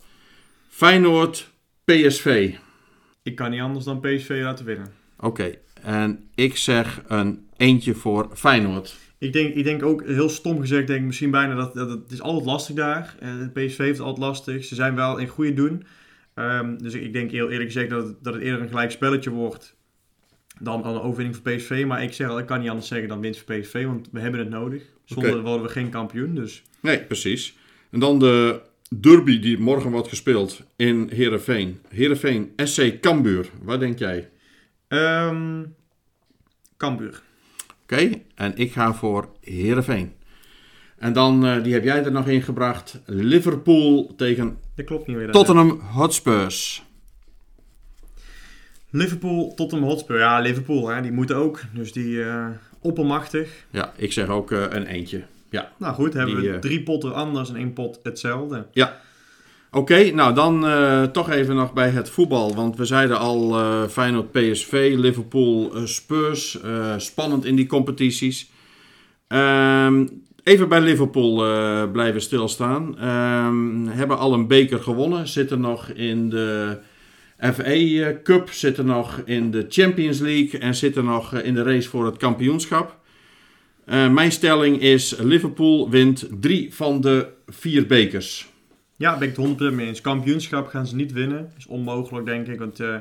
[0.68, 1.50] Feyenoord
[1.84, 2.54] PSV.
[3.22, 4.92] Ik kan niet anders dan PSV laten winnen.
[5.18, 5.54] Oké.
[5.82, 8.96] En ik zeg een eentje voor Feyenoord.
[9.18, 12.12] Ik denk, ik denk ook, heel stom gezegd, denk ik misschien bijna dat, dat het
[12.12, 13.16] is altijd lastig daar.
[13.20, 14.64] Eh, De PSV heeft het altijd lastig.
[14.64, 15.86] Ze zijn wel in goede doen.
[16.34, 19.30] Ehm, dus ik, denk heel eerlijk gezegd dat het, dat het eerder een gelijk spelletje
[19.30, 19.76] wordt
[20.60, 21.84] dan, dan een overwinning voor PSV.
[21.86, 24.20] Maar ik zeg al, ik kan niet anders zeggen dan winst voor PSV, want we
[24.20, 24.82] hebben het nodig.
[25.04, 26.34] Zonder worden we geen kampioen.
[26.34, 27.56] Dus Nee, precies.
[27.90, 28.60] En dan de
[29.00, 31.80] derby die morgen wordt gespeeld in Heerenveen.
[31.88, 33.50] Heerenveen SC Cambuur.
[33.62, 34.30] Wat denk jij?
[34.88, 35.62] ehm
[36.76, 37.22] Cambuur.
[37.92, 40.12] Oké, en ik ga voor Heerenveen.
[40.98, 43.00] En dan, eh, die heb jij er nog in gebracht.
[43.04, 45.30] Liverpool tegen Dat klopt niet weer.
[45.30, 46.84] Tottenham Hotspurs.
[48.90, 50.18] Liverpool, Tottenham Hotspur.
[50.18, 51.60] Ja, Liverpool, hè, die moeten ook.
[51.74, 52.46] Dus die eh
[52.80, 53.66] oppermachtig.
[53.70, 55.24] Ja, ik zeg ook eh, een eentje.
[55.50, 55.72] Ja.
[55.78, 58.66] Nou goed, hebben Die, we drie potten anders en één pot hetzelfde.
[59.76, 62.54] Oké, nou dan eh, toch even nog bij het voetbal.
[62.54, 66.58] Want we zeiden al eh Feyenoord PSV, Liverpool eh, Spurs.
[66.96, 68.50] spannend in die competities.
[69.28, 70.06] Ehm,
[70.42, 71.34] even bij Liverpool
[71.90, 72.98] blijven stilstaan.
[72.98, 75.28] Ehm, hebben al een beker gewonnen.
[75.28, 76.78] Zitten nog in de
[77.38, 78.50] FA Cup.
[78.50, 80.60] Zitten nog in de Champions League.
[80.60, 82.98] En zitten nog in de race voor het kampioenschap.
[83.86, 88.54] Mijn stelling is Liverpool wint drie van de vier bekers.
[88.96, 90.00] Ja, ben ik het 100% mee eens.
[90.00, 91.52] Kampioenschap gaan ze niet winnen.
[91.58, 92.58] Is onmogelijk, denk ik.
[92.58, 92.96] Want eh,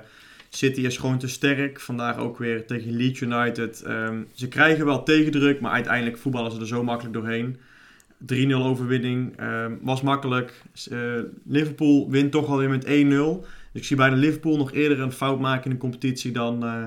[0.50, 1.80] City is gewoon te sterk.
[1.80, 3.82] Vandaag ook weer tegen Leeds United.
[3.82, 7.58] Ehm, ze krijgen wel tegendruk, maar uiteindelijk voetballen ze er zo makkelijk doorheen.
[8.18, 10.62] 3-0 overwinning ehm, was makkelijk.
[10.92, 11.00] Eh,
[11.46, 13.42] Liverpool wint toch alweer met 1-0.
[13.72, 16.64] Dus ik zie bij de Liverpool nog eerder een fout maken in de competitie dan,
[16.64, 16.84] eh,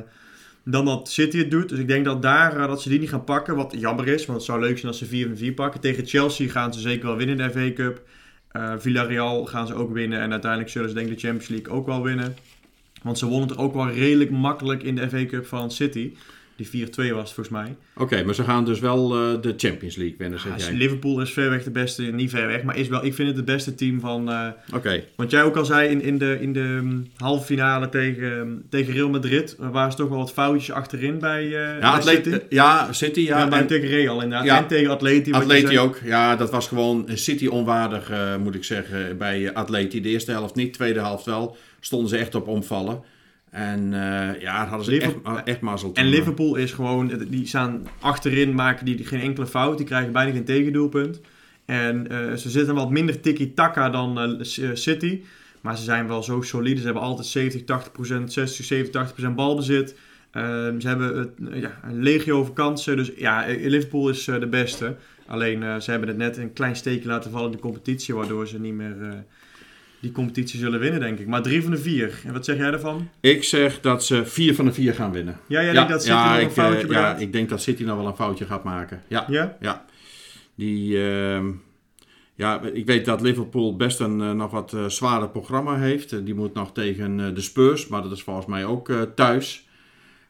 [0.65, 1.69] dan dat City het doet.
[1.69, 3.57] Dus ik denk dat daar dat ze die niet gaan pakken.
[3.57, 5.81] Wat jammer is, want het zou leuk zijn als ze 4 4 pakken.
[5.81, 8.03] Tegen Chelsea gaan ze zeker wel winnen in de FA Cup.
[8.49, 10.21] Eh, Villarreal gaan ze ook winnen.
[10.21, 12.37] En uiteindelijk zullen ze denk ik de Champions League ook wel winnen.
[13.03, 16.13] Want ze wonnen er ook wel redelijk makkelijk in de FA Cup van City.
[16.59, 17.77] Die 4-2 was volgens mij.
[17.97, 20.75] Oké, maar ze gaan dus wel eh, de Champions League winnen, zeg Ja, jij.
[20.75, 23.37] Liverpool is ver weg de beste, niet ver weg, maar is wel, ik vind het
[23.37, 24.31] het beste team van...
[24.31, 27.89] eh, Oké, want jij ook al zei in, in de, in de mm, halve finale
[27.89, 29.57] tegen, mm, tegen Real Madrid...
[29.61, 32.39] eh, waren ze toch wel wat foutjes achterin bij, ja, bij City.
[32.49, 33.39] ja, City, ja.
[33.39, 34.47] Ja, en tegen Real inderdaad.
[34.47, 34.59] Ja.
[34.59, 35.33] En tegen Atleti.
[35.33, 36.01] Atleti ook.
[36.05, 40.01] Ja, dat was gewoon City onwaardig, moet ik zeggen, bij Atleti.
[40.01, 41.57] De eerste helft niet, tweede helft wel.
[41.81, 43.03] Stonden ze echt op omvallen.
[43.51, 46.05] En eh, ja, hadden ze Liverpool- echt, echt mazzel En toen.
[46.05, 49.77] Liverpool is gewoon, die staan achterin, maken die geen enkele fout.
[49.77, 51.21] Die krijgen bijna geen tegendoelpunt.
[51.65, 55.21] En eh, ze zitten wat minder tiki-taka dan eh, eh, City.
[55.61, 56.79] Maar ze zijn wel zo solide.
[56.79, 59.97] Ze hebben altijd 70, 80 procent, 60, 70, 80 procent balbezit.
[60.31, 62.97] Ehm, ze hebben het, eh, ja, een legio over kansen.
[62.97, 64.97] Dus ja, eh, Liverpool is eh, de beste.
[65.27, 68.15] Alleen eh, ze hebben het net een klein steekje laten vallen in de competitie.
[68.15, 69.09] Waardoor ze niet meer eh,
[70.01, 71.27] die competitie zullen winnen, denk ik.
[71.27, 72.21] Maar drie van de vier.
[72.25, 73.09] En wat zeg jij daarvan?
[73.21, 75.37] Ik zeg dat ze vier van de vier gaan winnen.
[75.47, 77.83] Ja, jij denkt dat City nog een ik, foutje eh, ja, ik denk dat City
[77.83, 79.03] nog wel een foutje gaat maken.
[79.09, 79.57] Ja, Ja?
[79.61, 79.85] ja.
[80.55, 81.51] Die, ehm,
[82.35, 86.25] ja, ik weet dat Liverpool best een eh, nog wat eh zwaarder programma heeft.
[86.25, 89.67] Die moet nog tegen de Spurs, maar dat is volgens mij ook thuis.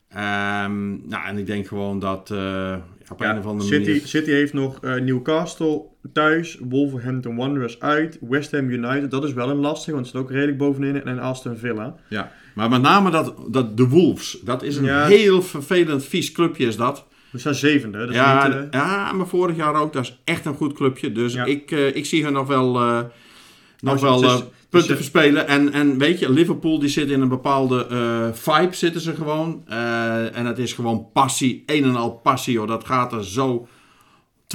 [0.09, 4.07] Ehm, nou, en ik denk gewoon dat eh, ja, op een of andere City, manier...
[4.07, 9.11] City heeft nog Newcastle thuis, Wolverhampton Wanderers uit, West Ham United.
[9.11, 11.05] Dat is wel een lastig, want ze zitten ook redelijk bovenin.
[11.05, 11.94] En Aston Villa.
[12.09, 15.07] Ja, maar met name dat, dat de Wolves, dat is een Ja.
[15.07, 17.07] heel vervelend vies clubje is dat.
[17.31, 17.99] We staan zevende.
[17.99, 19.92] Dat is ja, niet, eh, ja, maar vorig jaar ook.
[19.92, 21.12] Dat is echt een goed clubje.
[21.12, 21.44] Dus Ja.
[21.44, 23.01] ik, eh, ik zie hun nog wel, eh,
[23.81, 25.49] nog het wel is- punten verspelen.
[25.49, 27.87] En, en weet je, Liverpool die zit in een bepaalde
[28.35, 29.62] vibe zitten ze gewoon.
[30.33, 31.62] En het is gewoon passie.
[31.66, 32.66] Een en al passie hoor.
[32.66, 33.68] Dat gaat er zo...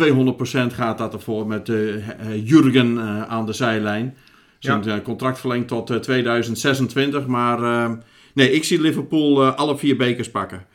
[0.02, 4.16] 200% gaat dat ervoor met eh, eh, Jurgen eh, aan de zijlijn.
[4.60, 7.26] Zijn eh, contract verlengd tot eh, 2026.
[7.28, 7.90] Maar
[8.34, 10.66] nee, ik zie Liverpool alle vier bekers pakken.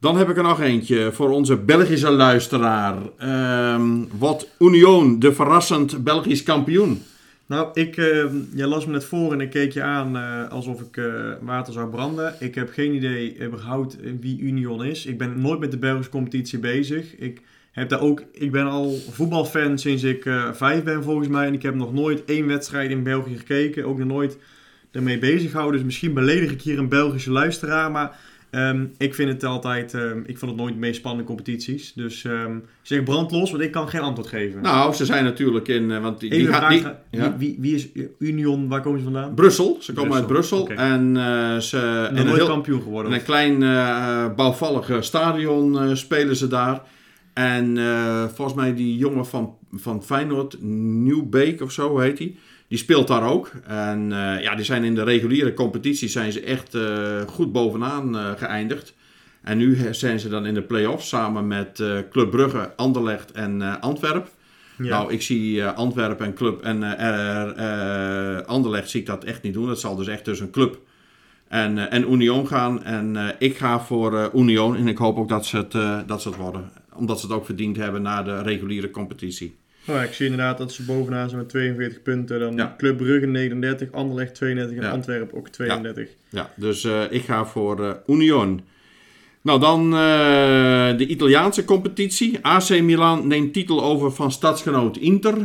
[0.00, 2.96] Dan heb ik er nog eentje voor onze Belgische luisteraar.
[3.18, 7.02] Ehm wordt Union de verrassend Belgisch kampioen?
[7.46, 10.16] Nou, ik, eh, jij las me net voor en ik keek je aan
[10.50, 11.00] alsof ik
[11.40, 12.34] water zou branden.
[12.40, 15.06] Ik heb geen idee überhaupt wie Union is.
[15.06, 17.16] Ik ben nooit met de Belgische competitie bezig.
[17.16, 17.42] Ik,
[17.80, 21.46] heb daar ook, ik ben al voetbalfan sinds ik eh, vijf ben volgens mij.
[21.46, 23.84] En ik heb nog nooit één wedstrijd in België gekeken.
[23.84, 24.38] Ook nog nooit
[24.92, 25.76] ermee bezig gehouden.
[25.76, 27.90] Dus misschien beledig ik hier een Belgische luisteraar.
[27.90, 28.16] Maar
[28.50, 31.92] ehm, ik vind het altijd, ehm, ik vond het nooit de meest spannende competities.
[31.94, 34.62] Dus ik zeg brandlos, want ik kan geen antwoord geven.
[34.62, 35.90] Nou, ze zijn natuurlijk in...
[35.90, 36.92] eh, want die, die Even gaat vraag, niet...
[37.10, 37.36] wie, Ja.
[37.38, 39.34] wie, wie is Union, waar komen ze vandaan?
[39.34, 40.68] Brussel, ze komen uit Brussel.
[40.68, 42.06] En eh, ze...
[42.10, 43.12] En een heel- kampioen geworden.
[43.12, 43.58] In een klein
[44.36, 46.82] bouwvallig stadion spelen ze daar.
[47.36, 52.36] En eh, volgens mij die jongen van, van Feyenoord, Nieuwbeek of zo heet hij.
[52.68, 53.50] Die speelt daar ook.
[53.66, 58.36] En eh, ja, die zijn in de reguliere competitie zijn ze echt eh, goed bovenaan
[58.38, 58.94] geëindigd.
[59.42, 64.28] En nu zijn ze dan in de play-offs samen met Club Brugge, Anderlecht en Antwerp.
[64.78, 64.88] ja.
[64.88, 66.82] Nou, ik zie Antwerpen en Club en
[68.46, 69.66] Anderlecht zie ik dat echt niet doen.
[69.66, 70.78] Dat zal dus echt tussen Club
[71.48, 72.84] en, en Union gaan.
[72.84, 75.72] En ik ga voor Union en ik hoop ook dat ze, het,
[76.08, 76.70] dat ze het worden.
[76.98, 79.56] Omdat ze het ook verdiend hebben na de reguliere competitie.
[79.86, 82.40] Nou, ik zie inderdaad dat ze bovenaan zijn met 42 punten.
[82.40, 82.74] Dan Ja.
[82.78, 84.90] Club Brugge 39, Anderlecht 32 en Ja.
[84.90, 86.08] Antwerpen ook 32.
[86.28, 88.60] Ja, dus eh, ik ga voor eh, Union.
[89.42, 92.38] Nou, dan eh, de Italiaanse competitie.
[92.42, 95.36] AC Milan neemt titel over van stadsgenoot Inter.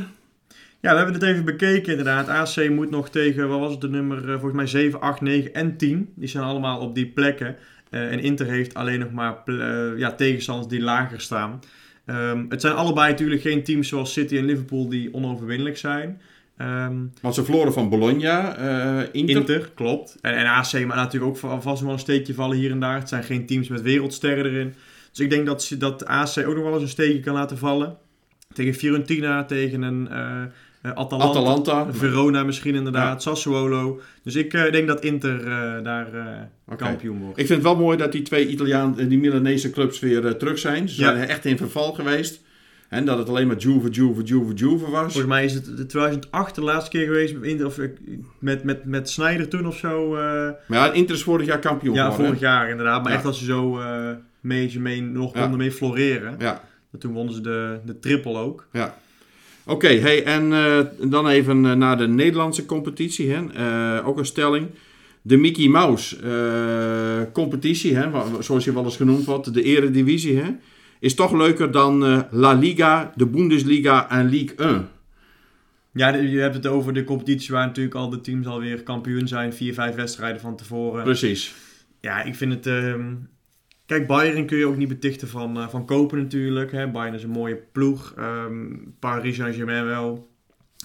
[0.82, 2.28] Ja, we hebben het even bekeken inderdaad.
[2.28, 5.78] AC moet nog tegen, wat was het de nummer, volgens mij 7, 8, 9 en
[5.78, 6.10] 10.
[6.16, 7.56] Die zijn allemaal op die plekken.
[7.92, 11.60] Eh, en Inter heeft alleen nog maar eh, ja, tegenstanders die lager staan.
[12.06, 16.22] Ehm, het zijn allebei natuurlijk geen teams zoals City en Liverpool die onoverwinnelijk zijn.
[16.58, 18.56] Ehm, Want ze verloren van Bologna.
[18.56, 19.36] eh, Inter.
[19.36, 20.18] Inter, klopt.
[20.22, 23.00] En, en AC maar natuurlijk ook va- vast wel een steekje vallen hier en daar.
[23.00, 24.74] Het zijn geen teams met wereldsterren erin.
[25.10, 27.58] Dus ik denk dat, ze- dat AC ook nog wel eens een steekje kan laten
[27.58, 27.98] vallen.
[28.54, 30.10] Tegen Fiorentina, tegen een
[30.82, 31.26] Atalanta.
[31.40, 31.94] Atalanta.
[31.94, 34.00] Verona misschien inderdaad, Sassuolo.
[34.24, 37.40] Dus ik eh, denk dat Inter eh, daar eh, kampioen wordt.
[37.40, 40.32] Ik vind het wel mooi dat die twee Italiaan, eh, die Milanese clubs weer eh,
[40.32, 40.90] terug zijn.
[40.90, 41.16] Ze Ja.
[41.16, 42.42] zijn echt in verval geweest.
[42.90, 45.02] En dat het alleen maar Juve, Juve, Juve, Juve was.
[45.02, 47.90] Volgens mij is het de 2008 de laatste keer geweest met, Inter, of, eh,
[48.40, 50.16] met, met, met Snyder toen of zo.
[50.16, 50.22] eh,
[50.68, 52.26] Maar ja, Inter is vorig jaar kampioen ja, geworden.
[52.26, 53.02] vorig jaar inderdaad.
[53.02, 53.16] Maar Ja.
[53.16, 55.40] echt dat ze zo eh mee, mee, nog Ja.
[55.42, 56.36] konden mee floreren.
[56.40, 56.62] Ja,
[57.00, 58.68] Toen wonnen ze de, de triple ook.
[58.72, 58.96] ja.
[59.66, 63.32] Oké, hey, en eh, dan even eh, naar de Nederlandse competitie.
[63.32, 63.48] Hè.
[63.48, 64.68] Eh, ook een stelling.
[65.22, 66.18] De Mickey Mouse
[67.34, 70.50] competitie, hè, zoals je wel eens genoemd wordt, de eredivisie, hè,
[71.00, 74.88] is toch leuker dan La Liga, de Bundesliga en Ligue 1.
[75.94, 79.54] Ja, je hebt het over de competitie waar natuurlijk al de teams alweer kampioen zijn.
[79.54, 81.04] Vier, vijf wedstrijden van tevoren.
[81.04, 81.54] Precies.
[82.00, 82.68] Ja, ik vind het...
[82.68, 83.14] ehm,
[83.92, 86.72] Kijk, Bayern kun je ook niet betichten van, eh, van kopen natuurlijk.
[86.72, 86.88] Hè.
[86.88, 88.14] Bayern is een mooie ploeg.
[88.18, 88.56] Ehm
[89.00, 90.30] Paris Saint-Germain wel.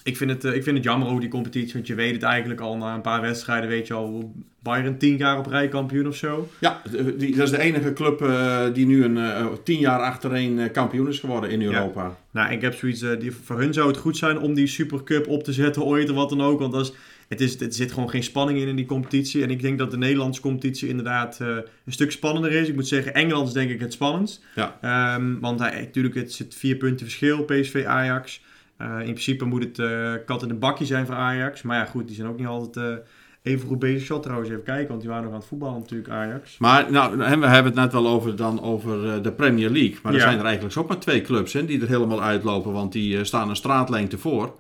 [0.03, 1.73] Ik vind, het, eh, ik vind het jammer over die competitie.
[1.73, 3.69] Want je weet het eigenlijk al na een paar wedstrijden.
[3.69, 6.49] Weet je al Bayern tien jaar op rij kampioen of zo.
[6.61, 6.83] Ja,
[7.17, 10.73] die, dat is de enige club eh, die nu een eh, tien jaar achtereen eh,
[10.73, 12.17] kampioen is geworden in Europa.
[12.31, 13.03] Nou, ik heb zoiets...
[13.03, 16.11] eh, die, voor hun zou het goed zijn om die Supercup op te zetten ooit
[16.11, 16.59] of wat dan ook.
[16.61, 16.93] Want dat is,
[17.29, 19.43] het is, er zit gewoon geen spanning in in die competitie.
[19.43, 21.49] En ik denk dat de Nederlandse competitie inderdaad eh,
[21.85, 22.69] een stuk spannender is.
[22.69, 24.45] Ik moet zeggen, Engeland is denk ik het spannendst.
[24.55, 24.79] Ja.
[24.81, 28.41] Ehm, want hij, natuurlijk, het zit vier punten verschil, PSV Ajax.
[28.77, 31.63] Eh, in principe moet het eh, kat in een bakje zijn voor Ajax.
[31.63, 33.01] Maar ja, goed, die zijn ook niet altijd
[33.43, 34.07] even goed bezig.
[34.07, 36.59] Zal trouwens even kijken, want die waren nog aan het voetballen natuurlijk, Ajax.
[36.59, 39.99] Maar nou, we hebben het net wel over, dan over de Premier League.
[40.03, 40.25] Maar er Ja.
[40.25, 42.73] zijn er eigenlijk ook maar twee clubs hè, die er helemaal uitlopen.
[42.73, 44.55] Want die staan een straatlengte voor.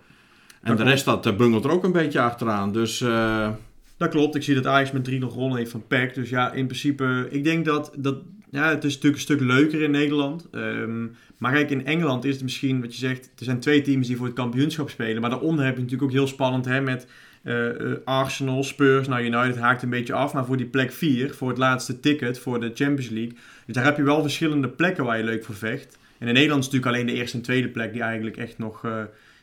[0.62, 2.72] En de rest dat eh, bungelt er ook een beetje achteraan.
[2.72, 3.48] Dus eh,
[3.96, 6.14] Dat klopt, ik zie dat Ajax met 3-0 gewonnen heeft van PEC.
[6.14, 8.16] Dus ja, in principe, ik denk dat, dat
[8.50, 10.48] ja, het is natuurlijk een stuk leuker in Nederland.
[10.50, 11.06] Ehm,
[11.38, 14.16] maar kijk, in Engeland is het misschien, wat je zegt, er zijn twee teams die
[14.16, 15.20] voor het kampioenschap spelen.
[15.20, 17.06] Maar daaronder heb je natuurlijk ook heel spannend hè, met
[17.42, 17.68] eh,
[18.04, 19.08] Arsenal, Spurs.
[19.08, 22.38] Nou, United haakt een beetje af, maar voor die plek 4, voor het laatste ticket
[22.38, 23.36] voor de Champions League.
[23.66, 25.98] Dus daar heb je wel verschillende plekken waar je leuk voor vecht.
[26.18, 28.58] En in Nederland is het natuurlijk alleen de eerste en tweede plek die eigenlijk echt
[28.58, 28.84] nog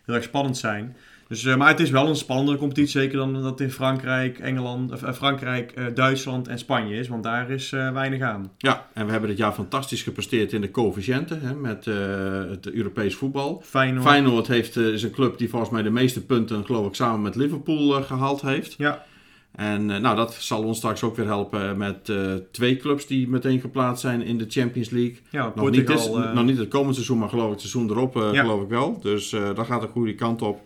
[0.05, 0.95] heel erg spannend zijn.
[1.27, 4.91] Dus uh, maar het is wel een spannendere competitie, zeker dan dat in Frankrijk, Engeland,
[4.91, 7.07] of, uh, Frankrijk, uh, Duitsland en Spanje is.
[7.07, 8.51] Want daar is weinig aan.
[8.57, 11.85] Ja, en we hebben dit jaar fantastisch gepresteerd in de coëfficiënten hè, met
[12.49, 13.61] het Europees voetbal.
[13.65, 14.05] Feyenoord.
[14.05, 17.35] Feyenoord heeft, is een club die volgens mij de meeste punten, geloof ik, samen met
[17.35, 18.75] Liverpool gehaald heeft.
[18.77, 19.05] Ja.
[19.55, 22.11] En nou, dat zal ons straks ook weer helpen met
[22.51, 25.17] twee clubs die meteen geplaatst zijn in de Champions League.
[25.29, 28.15] Ja, nog, niet is, nog niet het komende seizoen, maar geloof ik het seizoen erop
[28.15, 28.41] ja.
[28.41, 28.99] geloof ik wel.
[29.01, 30.61] Dus dat gaat een goede kant op.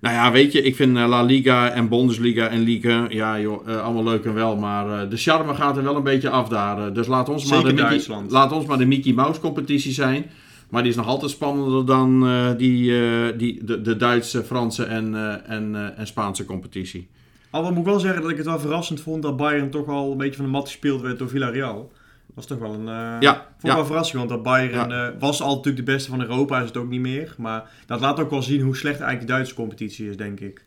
[0.00, 4.04] Nou ja, weet je, ik vind La Liga en Bundesliga en Liga, ja joh, allemaal
[4.04, 4.56] leuk en wel.
[4.56, 6.92] Maar de charme gaat er wel een beetje af daar.
[6.92, 10.30] Dus laat ons, maar de, Mickey, laat ons maar de Mickey Mouse competitie zijn.
[10.68, 12.20] Maar die is nog altijd spannender dan
[12.56, 12.92] die,
[13.36, 15.14] die, de, de Duitse, Franse en,
[15.46, 17.08] en, en Spaanse competitie.
[17.54, 20.12] Al moet ik wel zeggen dat ik het wel verrassend vond dat Bayern toch al
[20.12, 21.92] een beetje van de mat gespeeld werd door Villarreal.
[22.26, 23.74] Dat was toch wel een uh, ja, ja.
[23.74, 25.08] wel verrassing, want dat Bayern ja.
[25.08, 27.34] uh, was al natuurlijk de beste van Europa, is het ook niet meer.
[27.38, 30.64] Maar dat laat ook wel zien hoe slecht eigenlijk de Duitse competitie is, denk ik.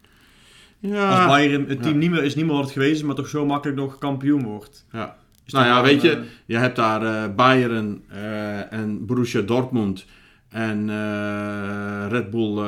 [0.79, 1.15] Ja.
[1.15, 3.27] Als Bayern het team niet meer is niet meer wat het geweest is, maar toch
[3.27, 4.85] zo makkelijk nog kampioen wordt.
[4.91, 5.15] Ja.
[5.45, 8.03] nou ja, weet je, je hebt daar uh, Bayern
[8.69, 10.05] en Borussia Dortmund
[10.57, 12.65] en uh, Red Bull uh,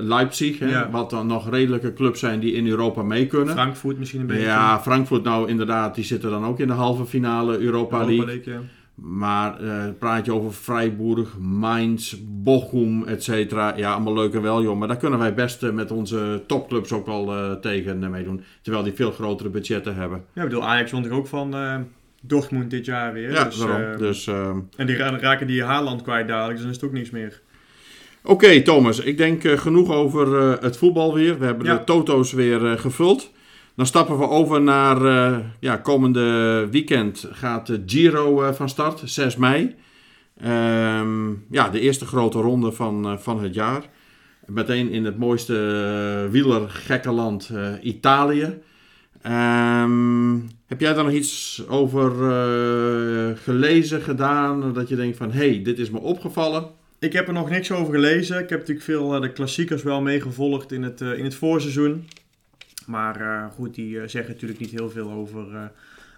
[0.00, 0.90] Leipzig, hè, ja.
[0.90, 3.54] wat dan nog redelijke clubs zijn die in Europa mee kunnen.
[3.54, 4.42] Frankfurt misschien een beetje.
[4.42, 8.26] Ja, Frankfurt nou inderdaad, die zitten dan ook in de halve finale Europa, Europa League.
[8.26, 8.60] League ja.
[8.94, 13.76] Maar uh, praat je over Freiburg, Mainz, Bochum, et cetera.
[13.76, 14.78] Ja, allemaal leuk en wel, joh.
[14.78, 18.42] Maar daar kunnen wij best met onze topclubs ook wel tegen meedoen.
[18.62, 20.24] Terwijl die veel grotere budgetten hebben.
[20.32, 21.54] Ja, ik bedoel, Ajax vond ik ook van
[22.22, 23.32] Dortmund dit jaar weer.
[23.32, 23.92] Ja, dus, daarom.
[23.92, 26.92] uh, dus, uh, en die raken die Haaland kwijt dadelijk, dus dan is het ook
[26.92, 27.40] niks meer.
[28.22, 28.98] Oké, okay, Thomas.
[29.00, 31.38] Ik denk uh, genoeg over uh, het voetbal weer.
[31.38, 31.76] We hebben Ja.
[31.76, 33.30] de toto's weer gevuld.
[33.76, 34.98] Dan stappen we over naar
[35.60, 39.74] ja, komende weekend gaat de Giro van start, 6 mei.
[40.44, 43.82] Um, ja, de eerste grote ronde van, van het jaar.
[44.46, 47.50] Meteen in het mooiste wielergekke land
[47.82, 48.58] Italië.
[49.26, 54.72] Um, heb jij daar nog iets over uh, gelezen, gedaan?
[54.72, 56.66] Dat je denkt van, hé, hey, dit is me opgevallen.
[56.98, 58.38] Ik heb er nog niks over gelezen.
[58.38, 62.08] Ik heb natuurlijk veel uh, de klassiekers wel meegevolgd in het, uh, in het voorseizoen.
[62.86, 65.70] Maar goed, die zeggen natuurlijk niet heel veel over,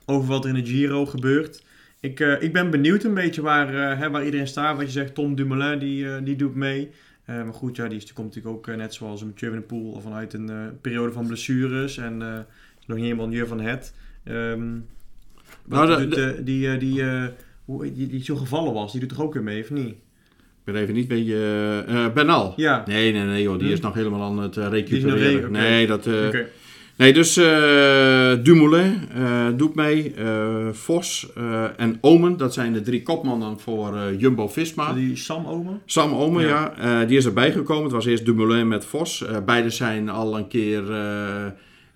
[0.06, 1.64] over wat er in de Giro gebeurt.
[2.00, 4.76] Ik, ik ben benieuwd een beetje waar, hè, waar iedereen staat.
[4.76, 6.90] Wat je zegt, Tom Dumoulin die, die doet mee.
[7.26, 10.78] maar goed, ja, die komt natuurlijk ook net zoals Mathieu van der Poel vanuit een
[10.80, 11.98] periode van blessures.
[11.98, 12.46] En
[12.86, 13.94] nog niet helemaal Jur van Het.
[14.24, 14.86] Um,
[15.68, 17.22] Nou, de- doet, de, die, eh, die, eh,
[17.64, 19.88] hoe, die, die zo gevallen was, die doet toch ook weer mee, of niet?
[20.66, 21.84] Ik ben even niet beetje...
[21.88, 22.52] eh Benal.
[22.56, 22.82] Ja.
[22.86, 23.58] Nee, nee, nee, joh.
[23.58, 23.72] Die Hm?
[23.72, 25.40] is nog helemaal aan het eh, Die recupereren.
[25.40, 25.48] re-.
[25.48, 26.06] Nee, dat...
[26.06, 26.28] eh.
[26.96, 30.14] Nee, dus eh Dumoulin eh, doet mee.
[30.14, 32.36] eh, Vos eh, en Omen.
[32.36, 34.92] Dat zijn de drie kopmannen voor eh, Jumbo-Visma.
[34.92, 35.80] Die Sam Omen?
[35.86, 36.74] Sam Omen, ja.
[36.78, 37.00] Ja.
[37.02, 37.82] eh, die is erbij gekomen.
[37.82, 39.24] Het was eerst Dumoulin met Vos.
[39.26, 41.46] Eh beide zijn al een keer eh,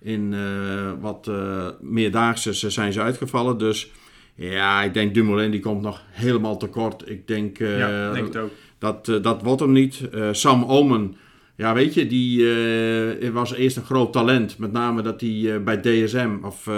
[0.01, 3.57] in eh, wat eh meerdaagse zijn ze uitgevallen.
[3.57, 3.91] Dus
[4.35, 7.09] ja, ik denk Dumoulin die komt nog helemaal tekort.
[7.09, 8.51] Ik denk, eh, ja, denk het ook.
[8.77, 10.09] dat, dat wordt hem niet.
[10.31, 11.15] Sam Omen,
[11.55, 14.57] ja weet je, die was eerst een groot talent.
[14.57, 16.69] Met name dat hij bij DSM of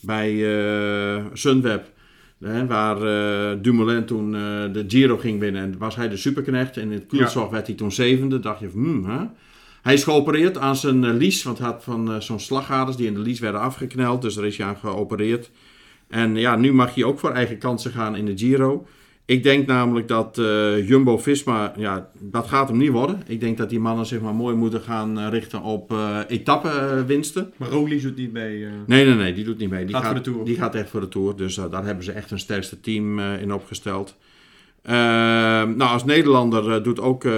[0.00, 0.32] bij
[1.32, 1.92] Sunweb...
[2.40, 2.98] Hè, waar
[3.62, 4.32] Dumoulin toen
[4.72, 5.62] de Giro ging winnen.
[5.62, 6.76] En was hij de superknecht.
[6.76, 8.40] En in het Kulzorg werd hij toen zevende.
[8.40, 9.24] dacht je van, hmm, hè?
[9.84, 11.42] Hij is geopereerd aan zijn eh, lies.
[11.42, 14.22] Want hij had van eh, zo'n slagaders die in de lies werden afgekneld.
[14.22, 15.50] Dus daar is hij aan geopereerd.
[16.08, 18.86] En ja, nu mag hij ook voor eigen kansen gaan in de Giro.
[19.24, 23.22] Ik denk namelijk dat eh, Jumbo-Visma, ja, dat gaat hem niet worden.
[23.26, 27.52] Ik denk dat die mannen zich maar mooi moeten gaan richten op eh etappewinsten.
[27.56, 28.66] Maar Roglic doet niet mee.
[28.86, 29.84] Nee, nee, nee, die doet niet mee.
[29.84, 30.44] Die Gaat voor de Tour.
[30.44, 31.36] Die gaat echt voor de Tour.
[31.36, 34.16] Dus daar hebben ze echt een sterkste team in opgesteld.
[34.84, 37.32] Ehm, nou, als Nederlander eh, doet ook eh,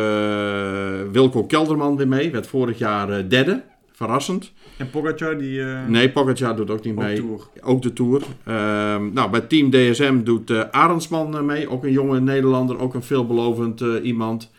[1.13, 2.31] Wilco Kelderman weer mee.
[2.31, 3.63] Werd vorig jaar eh, derde.
[3.93, 4.53] Verrassend.
[4.77, 5.63] En Pogacar, die...
[5.89, 7.17] Nee, Pogacar doet ook niet ook mee.
[7.17, 7.41] Tour.
[7.61, 8.23] Ook de Tour.
[8.45, 11.71] Ehm, nou, bij Team DSM doet Arendsman mee.
[11.71, 12.79] Ook een jonge Nederlander.
[12.79, 14.51] Ook een veelbelovend iemand.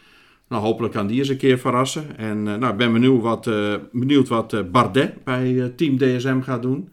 [0.47, 2.17] Nou, hopelijk kan die eens een keer verrassen.
[2.17, 3.50] En nou, ik ben benieuwd wat,
[3.91, 6.89] benieuwd wat Bardet bij Team DSM gaat doen.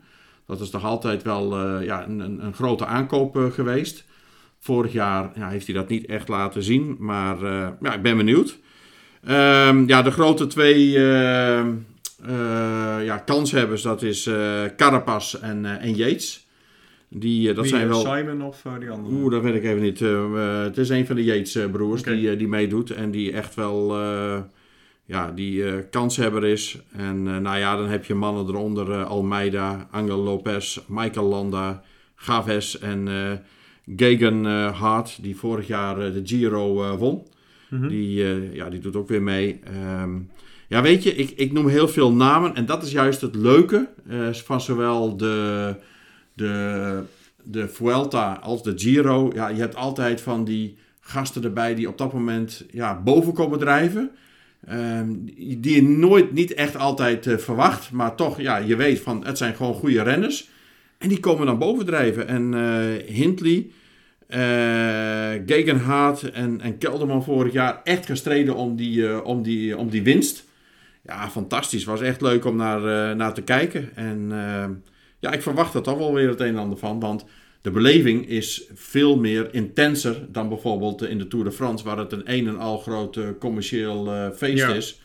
[0.46, 4.04] Dat is toch altijd wel ja, een, een, grote aankoop geweest.
[4.64, 6.96] Vorig jaar ja, heeft hij dat niet echt laten zien.
[6.98, 8.58] Maar eh, ja, ik ben benieuwd.
[9.24, 11.64] Ehm, ja, de grote twee eh,
[13.04, 14.30] ja, kanshebbers, dat is
[14.76, 16.46] Carapaz en, en Yates.
[17.08, 18.00] Die, dat Wie, zijn wel...
[18.00, 19.14] Simon of die andere?
[19.14, 20.00] Oeh, dat weet ik even niet.
[20.64, 22.90] Het is een van de Yates-broers die, die meedoet.
[22.90, 23.96] En die echt wel
[25.04, 26.78] ja, die, kanshebber is.
[26.92, 29.04] En nou ja, dan heb je mannen eronder.
[29.04, 31.82] Almeida, Angel Lopez, Michael Landa,
[32.14, 33.08] Gaves en
[33.96, 35.18] Gegan eh, Hart.
[35.22, 37.26] Die vorig jaar eh, de Giro eh, won.
[37.68, 37.88] Mhm.
[37.88, 39.60] Die, ja, die doet ook weer mee.
[39.64, 40.18] Ehm,
[40.68, 42.54] Ja, weet je, ik, ik noem heel veel namen.
[42.54, 43.88] En dat is juist het leuke
[44.32, 45.74] van zowel de,
[46.32, 47.02] de,
[47.42, 49.30] de Vuelta als de Giro.
[49.34, 53.58] Ja, je hebt altijd van die gasten erbij die op dat moment ja, boven komen
[53.58, 54.10] drijven.
[54.66, 55.08] Ehm,
[55.58, 57.90] die je nooit, niet echt altijd verwacht.
[57.90, 60.48] Maar toch, ja, je weet van het zijn gewoon goede renners.
[61.04, 62.28] En die komen dan bovendrijven.
[62.28, 63.66] En eh Hindley,
[64.26, 69.90] eh Gegenhardt en, en Kelderman vorig jaar echt gestreden om die, eh, om die, om
[69.90, 70.44] die winst.
[71.06, 71.84] Ja, fantastisch.
[71.84, 73.90] Was echt leuk om naar, naar te kijken.
[73.94, 74.28] En
[75.18, 77.00] ja, ik verwacht er toch wel weer het een en ander van.
[77.00, 77.24] Want
[77.60, 82.12] de beleving is veel meer intenser dan bijvoorbeeld in de Tour de France, waar het
[82.12, 84.74] een een en al groot commercieel feest Ja.
[84.74, 85.00] is.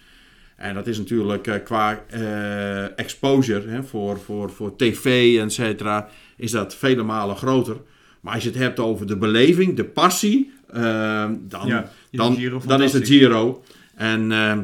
[0.60, 6.10] En dat is natuurlijk eh, qua eh, exposure hè, voor, voor, voor tv, et cetera,
[6.38, 7.78] is dat vele malen groter.
[8.20, 12.82] Maar als je het hebt over de beleving, de passie, eh, dan, Ja, dan, dan
[12.82, 13.08] is het.
[13.08, 13.64] Giro.
[13.96, 14.58] En eh,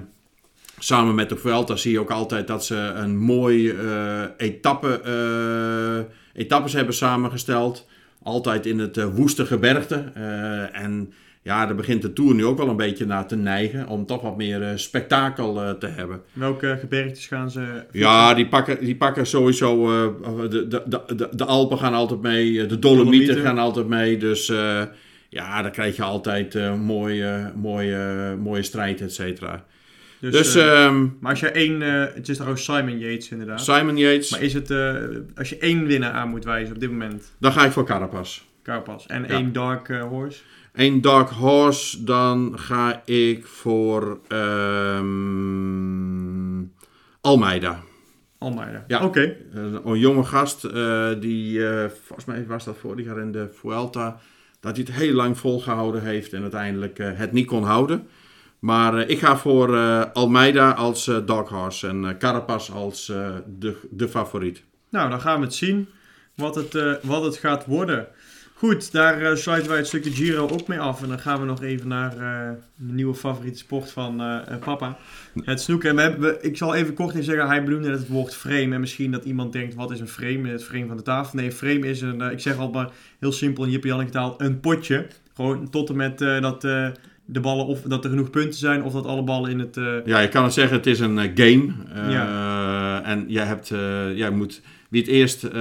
[0.79, 5.01] samen met de Vuelta zie je ook altijd dat ze een mooi eh, etappe,
[6.33, 7.87] etappes hebben samengesteld.
[8.23, 9.95] Altijd in het woeste gebergte.
[10.71, 11.13] En
[11.45, 13.87] ja, daar begint de Tour nu ook wel een beetje naar te neigen.
[13.87, 16.21] Om toch wat meer eh, spektakel eh, te hebben.
[16.33, 17.83] Welke gebergtes gaan ze...
[17.91, 19.91] Ja, die pakken, die pakken sowieso.
[20.23, 20.83] eh, de, de,
[21.15, 22.61] de, de, Alpen gaan altijd mee.
[22.61, 24.17] eh, De Dolomieten, gaan altijd mee.
[24.17, 24.81] Dus eh,
[25.29, 29.65] ja, dan krijg je altijd eh, mooie, mooie, mooie strijd, et cetera.
[30.19, 31.81] Dus, Dus, eh, ehm, maar als je één...
[31.81, 33.61] eh, het is trouwens Simon Yates inderdaad.
[33.63, 34.71] Simon Yates, Maar is het...
[34.71, 34.93] eh,
[35.35, 37.31] als je één winnaar aan moet wijzen op dit moment...
[37.39, 38.41] dan ga ik voor Carapaz.
[38.63, 39.05] Carapaz.
[39.05, 39.27] En Ja.
[39.27, 40.39] één Dark eh, Horse.
[40.75, 45.05] Een Dark Horse, dan ga ik voor ehm,
[47.21, 47.83] Almeida.
[48.37, 48.83] Almeida.
[48.87, 49.03] Ja.
[49.05, 49.35] Oké.
[49.51, 53.49] Een, een jonge gast, eh, die, eh, volgens mij was dat vorig jaar in de
[53.53, 54.19] Vuelta,
[54.59, 58.07] dat hij het heel lang volgehouden heeft en uiteindelijk eh, het niet kon houden.
[58.59, 63.09] Maar eh, ik ga voor eh, Almeida als eh Dark Horse en eh, Carapaz als
[63.09, 64.63] eh, de, de favoriet.
[64.89, 65.87] Nou, dan gaan we het zien
[66.35, 68.07] wat het, eh, wat het gaat worden.
[68.65, 71.01] Goed, daar eh, sluiten wij het stukje Giro ook mee af.
[71.01, 74.97] En dan gaan we nog even naar eh, de nieuwe favoriete sport van eh, papa.
[75.43, 75.89] Het snoeken.
[75.89, 78.35] En we hebben, we- ik zal even kort in zeggen, hij benoemde net het woord
[78.35, 78.73] frame.
[78.73, 80.49] En misschien dat iemand denkt, wat is een frame?
[80.49, 81.39] Het frame van de tafel.
[81.39, 82.89] Nee, frame is een, ik zeg al maar
[83.19, 85.07] heel simpel in Jippie taal, een potje.
[85.35, 89.05] Gewoon tot en met dat de ballen, of dat er genoeg punten zijn, of dat
[89.05, 89.75] alle ballen in het...
[90.05, 91.73] Ja, je kan het zeggen, het is een game.
[93.03, 93.67] En jij hebt,
[94.15, 94.61] jij moet,
[94.95, 95.51] wie het eerst eh,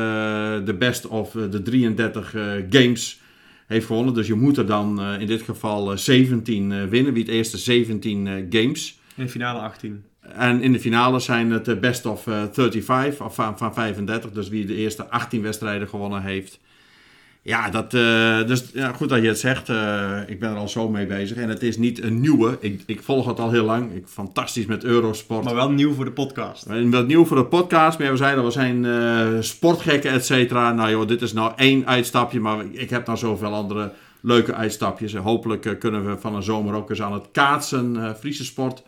[0.64, 3.20] de best of eh, de 33 eh, games
[3.66, 4.14] heeft gewonnen.
[4.14, 7.12] Dus je moet er dan in dit geval eh, 17 eh, winnen.
[7.12, 8.98] Wie het eerste 17 eh, games.
[9.16, 10.04] in de finale 18.
[10.20, 14.30] En in de finale zijn het de best of eh, 35 of van, van 35.
[14.30, 16.60] Dus wie de eerste 18 wedstrijden gewonnen heeft.
[17.44, 19.68] Ja, dat, eh, dus, ja, goed dat je het zegt.
[19.68, 21.36] Eh, ik ben er al zo mee bezig.
[21.36, 22.56] En het is niet een nieuwe.
[22.60, 23.94] Ik, ik volg het al heel lang.
[23.94, 25.44] Ik, fantastisch met Eurosport.
[25.44, 26.66] Maar wel nieuw voor de podcast.
[26.66, 27.98] En Wat nieuw voor de podcast.
[27.98, 30.72] Maar we zeiden, we zijn eh, sportgekken, et cetera.
[30.72, 32.40] Nou joh, dit is nou één uitstapje.
[32.40, 35.14] Maar ik heb nou zoveel andere leuke uitstapjes.
[35.14, 38.82] En hopelijk kunnen we van de zomer ook eens aan het kaatsen, Friese sport,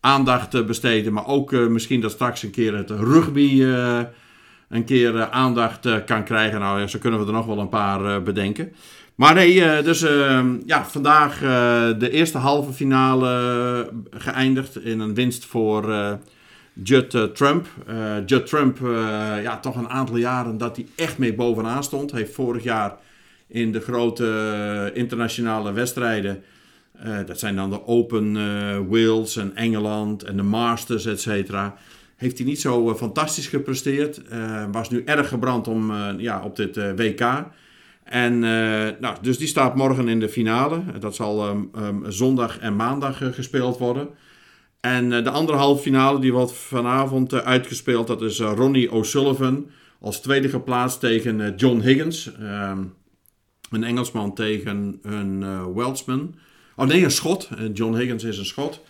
[0.00, 1.12] aandacht besteden.
[1.12, 3.64] Maar ook misschien dat straks een keer het rugby
[4.74, 6.60] een keer eh, aandacht eh, kan krijgen.
[6.60, 8.72] Nou ja, zo kunnen we er nog wel een paar eh, bedenken.
[9.14, 11.38] Maar nee, dus eh, ja, vandaag
[11.98, 15.94] de eerste halve finale geëindigd in een winst voor
[16.72, 17.66] Judd Trump.
[18.26, 18.78] Judd Trump,
[19.42, 22.12] ja, toch een aantal jaren dat hij echt mee bovenaan stond.
[22.12, 22.96] Heeft vorig jaar
[23.46, 26.42] in de grote internationale wedstrijden,
[27.26, 28.32] dat zijn dan de Open
[28.88, 31.74] Wales en Engeland en de Masters, et cetera.
[32.16, 34.22] Heeft hij niet zo eh, fantastisch gepresteerd.
[34.22, 37.44] Eh, was nu erg gebrand om, eh, ja, op dit WK.
[38.04, 38.38] En
[39.00, 40.82] nou, dus die staat morgen in de finale.
[40.98, 44.08] Dat zal ehm, ehm, zondag en maandag gespeeld worden.
[44.80, 48.06] En de andere halve finale die wordt vanavond uitgespeeld.
[48.06, 49.66] Dat is Ronnie O'Sullivan
[50.00, 52.32] als tweede geplaatst tegen John Higgins.
[52.40, 52.82] Ehm,
[53.70, 56.34] een Engelsman tegen een Welshman.
[56.76, 57.48] Oh nee, een Schot.
[57.72, 58.82] John Higgins is een Schot.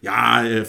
[0.00, 0.60] Ja, eh,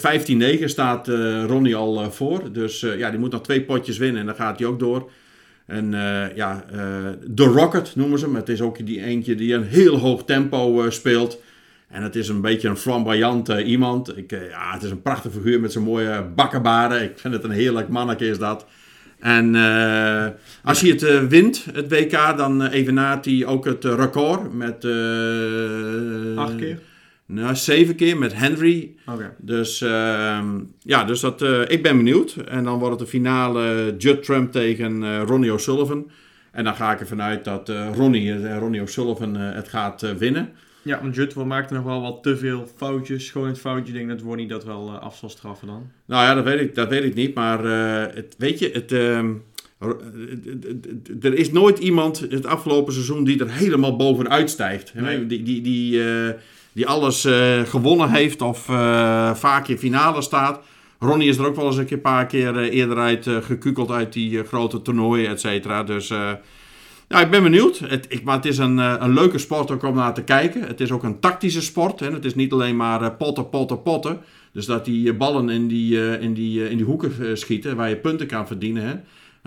[0.60, 2.52] 15-9 staat eh, Ronnie al eh, voor.
[2.52, 5.10] Dus eh, ja, die moet nog twee potjes winnen en dan gaat hij ook door.
[5.66, 6.78] En eh, ja, eh
[7.34, 8.34] The Rocket noemen ze hem.
[8.34, 11.40] Het is ook die eentje die een heel hoog tempo eh, speelt.
[11.88, 14.16] En het is een beetje een flamboyant eh, iemand.
[14.16, 17.02] Ik, eh, ja, het is een prachtige figuur met zijn mooie bakkenbaren.
[17.02, 18.66] Ik vind het een heerlijk manneke is dat.
[19.18, 20.26] En eh,
[20.64, 24.52] als hij het eh, wint, het WK, dan eh, evenaart hij ook het eh, record
[24.52, 24.84] met...
[24.84, 26.78] eh, Acht keer?
[27.26, 28.94] Nou, zeven keer met Henry.
[29.06, 29.34] Oké.
[29.38, 32.34] Dus ehm, ja, dus dat, eh, ik ben benieuwd.
[32.34, 36.10] En dan wordt het de finale Judd Trump tegen eh, Ronnie O'Sullivan.
[36.52, 40.02] En dan ga ik ervan uit dat eh, Ronnie, eh, Ronnie O'Sullivan eh, het gaat
[40.02, 40.52] eh, winnen.
[40.82, 43.30] Ja, want Jutwell maakte nog wel wat te veel foutjes.
[43.30, 43.92] Gewoon het foutje.
[43.92, 45.90] Denk dat Wonnie dat wel af zal straffen dan.
[46.06, 47.34] Nou ja, dat weet ik, dat weet ik niet.
[47.34, 47.64] Maar
[48.14, 49.18] het, weet je, het, uh,
[51.22, 54.94] er is nooit iemand het afgelopen seizoen die er helemaal bovenuit stijgt.
[54.94, 55.26] Nee.
[55.26, 56.00] Die, die, die,
[56.72, 57.28] die alles
[57.64, 58.58] gewonnen heeft of
[59.34, 60.60] vaak in finale staat.
[60.98, 64.82] Ronnie is er ook wel eens een paar keer eerder uit gekukeld uit die grote
[64.82, 65.82] toernooien, et cetera.
[65.82, 66.12] Dus
[67.12, 67.78] ja, ik ben benieuwd.
[67.78, 70.62] Het, ik, maar het is een, eh, een leuke sport ook om naar te kijken.
[70.62, 72.00] Het is ook een tactische sport.
[72.00, 72.12] Hè.
[72.12, 74.20] Het is niet alleen maar potten, potten, potten.
[74.52, 77.96] Dus dat die eh, ballen in die, in die, in die hoeken schieten waar je
[77.96, 78.82] punten kan verdienen.
[78.82, 78.94] Hè.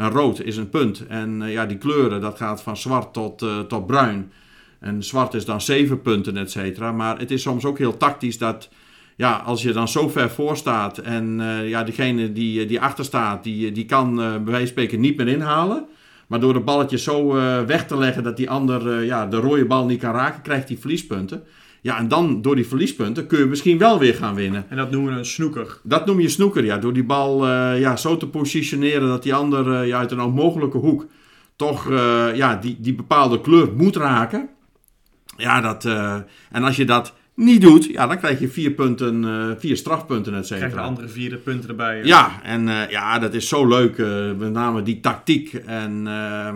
[0.03, 1.07] En rood is een punt.
[1.07, 4.31] En ja, die kleuren, dat gaat van zwart tot, tot bruin.
[4.79, 6.91] En zwart is dan zeven punten, et cetera.
[6.91, 8.69] Maar het is soms ook heel tactisch dat
[9.15, 13.43] ja, als je dan zo ver voor staat en ja, degene die, die achter staat,
[13.43, 15.85] die, die kan bij wijze van spreken niet meer inhalen.
[16.27, 19.65] Maar door de balletjes zo uh, weg te leggen dat die ander ja, de rode
[19.65, 21.43] bal niet kan raken, krijgt hij verliespunten.
[21.81, 24.65] Ja, en dan door die verliespunten kun je misschien wel weer gaan winnen.
[24.69, 25.79] En dat noemen we een snoeker.
[25.83, 26.77] Dat noem je snoeker, ja.
[26.77, 31.05] Door die bal ja, zo te positioneren dat die ander ja, uit een onmogelijke hoek
[31.55, 31.89] toch
[32.33, 34.49] ja, die, die bepaalde kleur moet raken.
[35.37, 35.85] Ja, dat,
[36.51, 40.35] en als je dat niet doet, ja, dan krijg je vier punten, uh, vier strafpunten,
[40.35, 40.67] et cetera.
[40.67, 41.97] Krijg je andere vierde punten erbij.
[41.97, 43.97] Ja, ja en uh, ja, dat is zo leuk.
[44.37, 45.53] Met name die tactiek.
[45.53, 46.55] En ehm,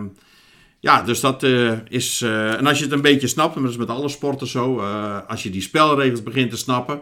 [0.80, 1.42] ja, dus dat
[1.88, 2.22] is...
[2.22, 4.80] en als je het een beetje snapt, en dat is met alle sporten zo.
[5.28, 7.00] als je die spelregels begint te snappen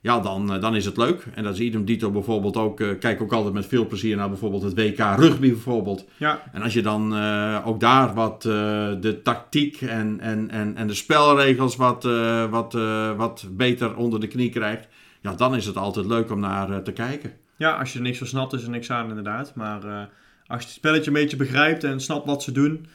[0.00, 1.26] ja, dan, eh, dan is het leuk.
[1.34, 2.80] En dat is idem dito bijvoorbeeld ook.
[2.80, 6.04] Uh, kijk ook altijd met veel plezier naar bijvoorbeeld het WK rugby bijvoorbeeld.
[6.16, 6.42] Ja.
[6.52, 10.94] En als je dan uh, ook daar wat de tactiek en, en, en, en de
[10.94, 12.02] spelregels wat,
[12.50, 12.72] wat,
[13.16, 14.88] wat beter onder de knie krijgt.
[15.20, 17.32] Ja, dan is het altijd leuk om naar te kijken.
[17.56, 19.54] Ja, als je er niks van snapt is er niks aan inderdaad.
[19.54, 20.08] Maar
[20.46, 22.86] als je het spelletje een beetje begrijpt en snapt wat ze doen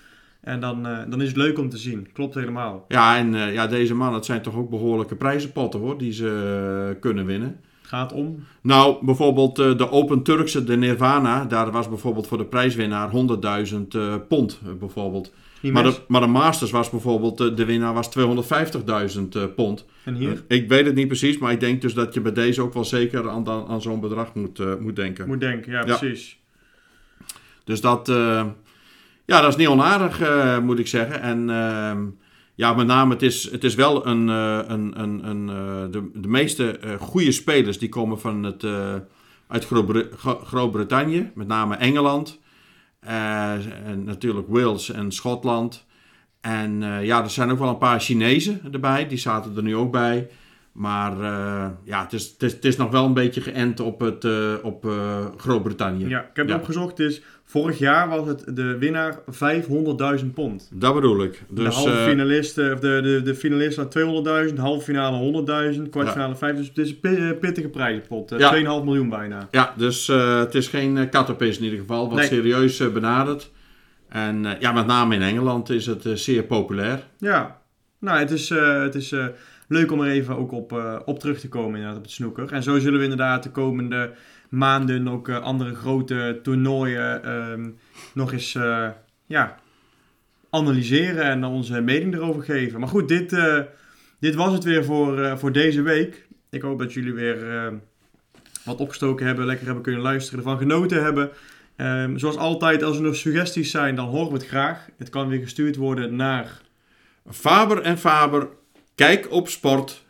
[0.44, 2.08] en dan, uh, dan is het leuk om te zien.
[2.14, 2.86] Klopt helemaal.
[2.88, 6.89] Ja, en uh, ja, deze mannen, het zijn toch ook behoorlijke prijzenpotten hoor, die ze
[6.94, 7.60] uh, kunnen winnen.
[7.82, 8.46] Gaat om?
[8.62, 13.12] Nou, bijvoorbeeld de Open Turkse, de Nirvana, daar was bijvoorbeeld voor de prijswinnaar
[13.68, 15.34] 100.000 pond bijvoorbeeld.
[15.62, 18.10] Maar de, maar de, Masters was bijvoorbeeld, de winnaar was
[19.16, 19.86] 250.000 pond.
[20.06, 20.44] En hier?
[20.48, 22.86] ik weet het niet precies, maar ik denk dus dat je bij deze ook wel
[22.86, 25.28] zeker aan, aan zo'n bedrag moet, moet denken.
[25.28, 26.30] Moet denken, ja, precies.
[26.30, 27.26] Ja.
[27.64, 28.12] Dus dat,
[29.26, 31.21] ja, dat is niet onaardig, uh, moet ik zeggen.
[31.21, 31.91] En uh,
[32.55, 34.28] ja, met name, het is, het is wel een.
[34.28, 35.45] Uh, een, een, een
[35.91, 38.65] de, de meeste goede spelers die komen van het,
[39.47, 39.67] uit
[40.43, 42.39] Groot-Brittannië, met name Engeland.
[42.99, 45.86] en natuurlijk Wales en Schotland.
[46.41, 49.91] En ja, er zijn ook wel een paar Chinezen erbij, die zaten er nu ook
[49.91, 50.28] bij.
[50.74, 53.99] Maar uh, ja, het is, het, is, het is nog wel een beetje geënt op,
[53.99, 56.07] het, uh, op uh, Groot-Brittannië.
[56.07, 56.55] Ja, ik heb ja.
[56.55, 56.97] opgezocht.
[56.97, 57.21] Dus
[57.54, 59.20] vorig jaar was het de winnaar
[60.20, 60.70] 500.000 pond.
[60.72, 61.43] Dat bedoel ik.
[61.49, 63.97] Dus, de halve finalist, of de, de, de finalist had
[64.49, 66.38] 200.000, halve finale 100.000, kwartfinale ja.
[66.38, 66.56] 5.
[66.56, 68.34] Dus het is een pittige prijzenpot.
[68.38, 68.56] Ja.
[68.56, 69.47] 2,5 miljoen bijna.
[69.51, 72.10] Ja, dus het is geen kattenpis in ieder geval.
[72.10, 72.28] Wat nee.
[72.28, 73.51] serieus benaderd.
[74.10, 77.04] En ja, met name in Engeland is het zeer populair.
[77.18, 77.62] Ja,
[77.99, 78.49] nou, het is...
[78.49, 79.16] het is
[79.68, 82.51] leuk om er even ook op, op terug te komen inderdaad op het snoeker.
[82.51, 84.12] En zo zullen we inderdaad de komende
[84.54, 87.78] maanden ook uh, andere grote toernooien um,
[88.14, 88.89] nog eens uh,
[89.26, 89.60] ja,
[90.49, 92.80] analyseren en onze mening erover geven.
[92.80, 93.36] Maar goed, dit,
[94.20, 96.28] dit was het weer voor, voor deze week.
[96.49, 97.72] Ik hoop dat jullie weer
[98.66, 101.32] wat opgestoken hebben, lekker hebben kunnen luisteren, ervan genoten hebben.
[101.78, 104.88] Um, zoals altijd, als er nog suggesties zijn, dan horen we het graag.
[104.97, 106.62] Het kan weer gestuurd worden naar...
[107.30, 108.47] Faber en Faber
[108.95, 110.04] Kijk op sport,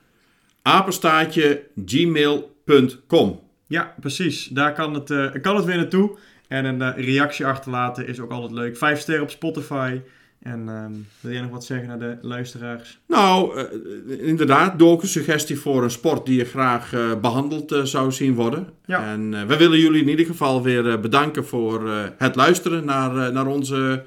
[0.62, 3.40] apenstaatje gmail.com.
[3.74, 4.48] Ja, precies.
[4.48, 6.18] Daar kan het, uh, kan het weer naartoe.
[6.48, 8.78] En een uh, reactie achterlaten is ook altijd leuk.
[8.78, 10.02] Vijf sterren op Spotify.
[10.42, 13.00] En um, wil jij nog wat zeggen naar de luisteraars?
[13.08, 13.60] Nou,
[14.08, 17.84] uh, inderdaad, doe ook een suggestie voor een sport die je graag uh, behandeld uh,
[17.84, 18.70] zou zien worden.
[18.86, 19.12] Ja.
[19.12, 24.04] En we willen jullie in ieder geval weer bedanken voor het luisteren naar, naar onze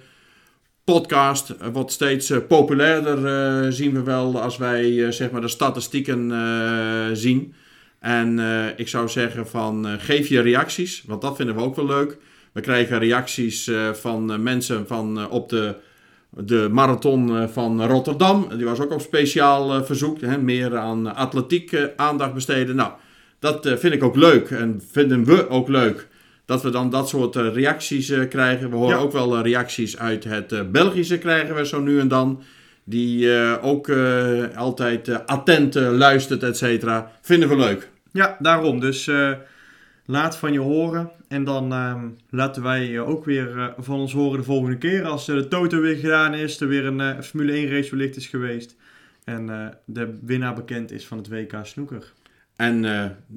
[0.85, 6.31] podcast wordt steeds populairder, zien we wel, als wij zeg maar de statistieken
[7.17, 7.55] zien.
[7.99, 8.38] En
[8.76, 12.18] ik zou zeggen van geef je reacties, want dat vinden we ook wel leuk.
[12.53, 15.74] We krijgen reacties van mensen van, op de,
[16.30, 18.49] de marathon van Rotterdam.
[18.57, 22.76] Die was ook op speciaal verzoek, hè, meer aan atletiek aandacht besteden.
[22.76, 22.92] Nou,
[23.38, 26.09] dat vind ik ook leuk en vinden we ook leuk
[26.44, 28.70] dat we dan dat soort reacties krijgen.
[28.70, 29.03] We horen ja.
[29.03, 32.42] ook wel reacties uit het Belgische krijgen we zo nu en dan
[32.89, 37.12] die eh, ook eh, altijd eh, attent luistert, et cetera.
[37.20, 37.89] Vinden we leuk.
[38.12, 38.80] Ja, daarom.
[38.80, 39.11] Dus
[40.05, 41.11] laat van je horen.
[41.28, 45.05] En dan ehm, laten wij uh, ook weer van ons horen de volgende keer.
[45.05, 48.76] Als de Toto weer gedaan is, er weer een Formule 1 race wellicht is geweest.
[49.24, 52.12] En de winnaar bekend is van het WK Snoeker.
[52.57, 52.84] En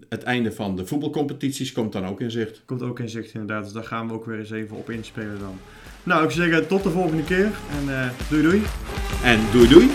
[0.10, 2.62] het einde van de voetbalcompetities komt dan ook in zicht.
[2.66, 3.64] Komt ook in zicht inderdaad.
[3.64, 5.60] Dus daar gaan we ook weer eens even op inspelen dan.
[6.04, 8.64] Nou, ik zou zeggen tot de volgende keer en uh, doei doei.
[9.24, 9.90] En doei doei.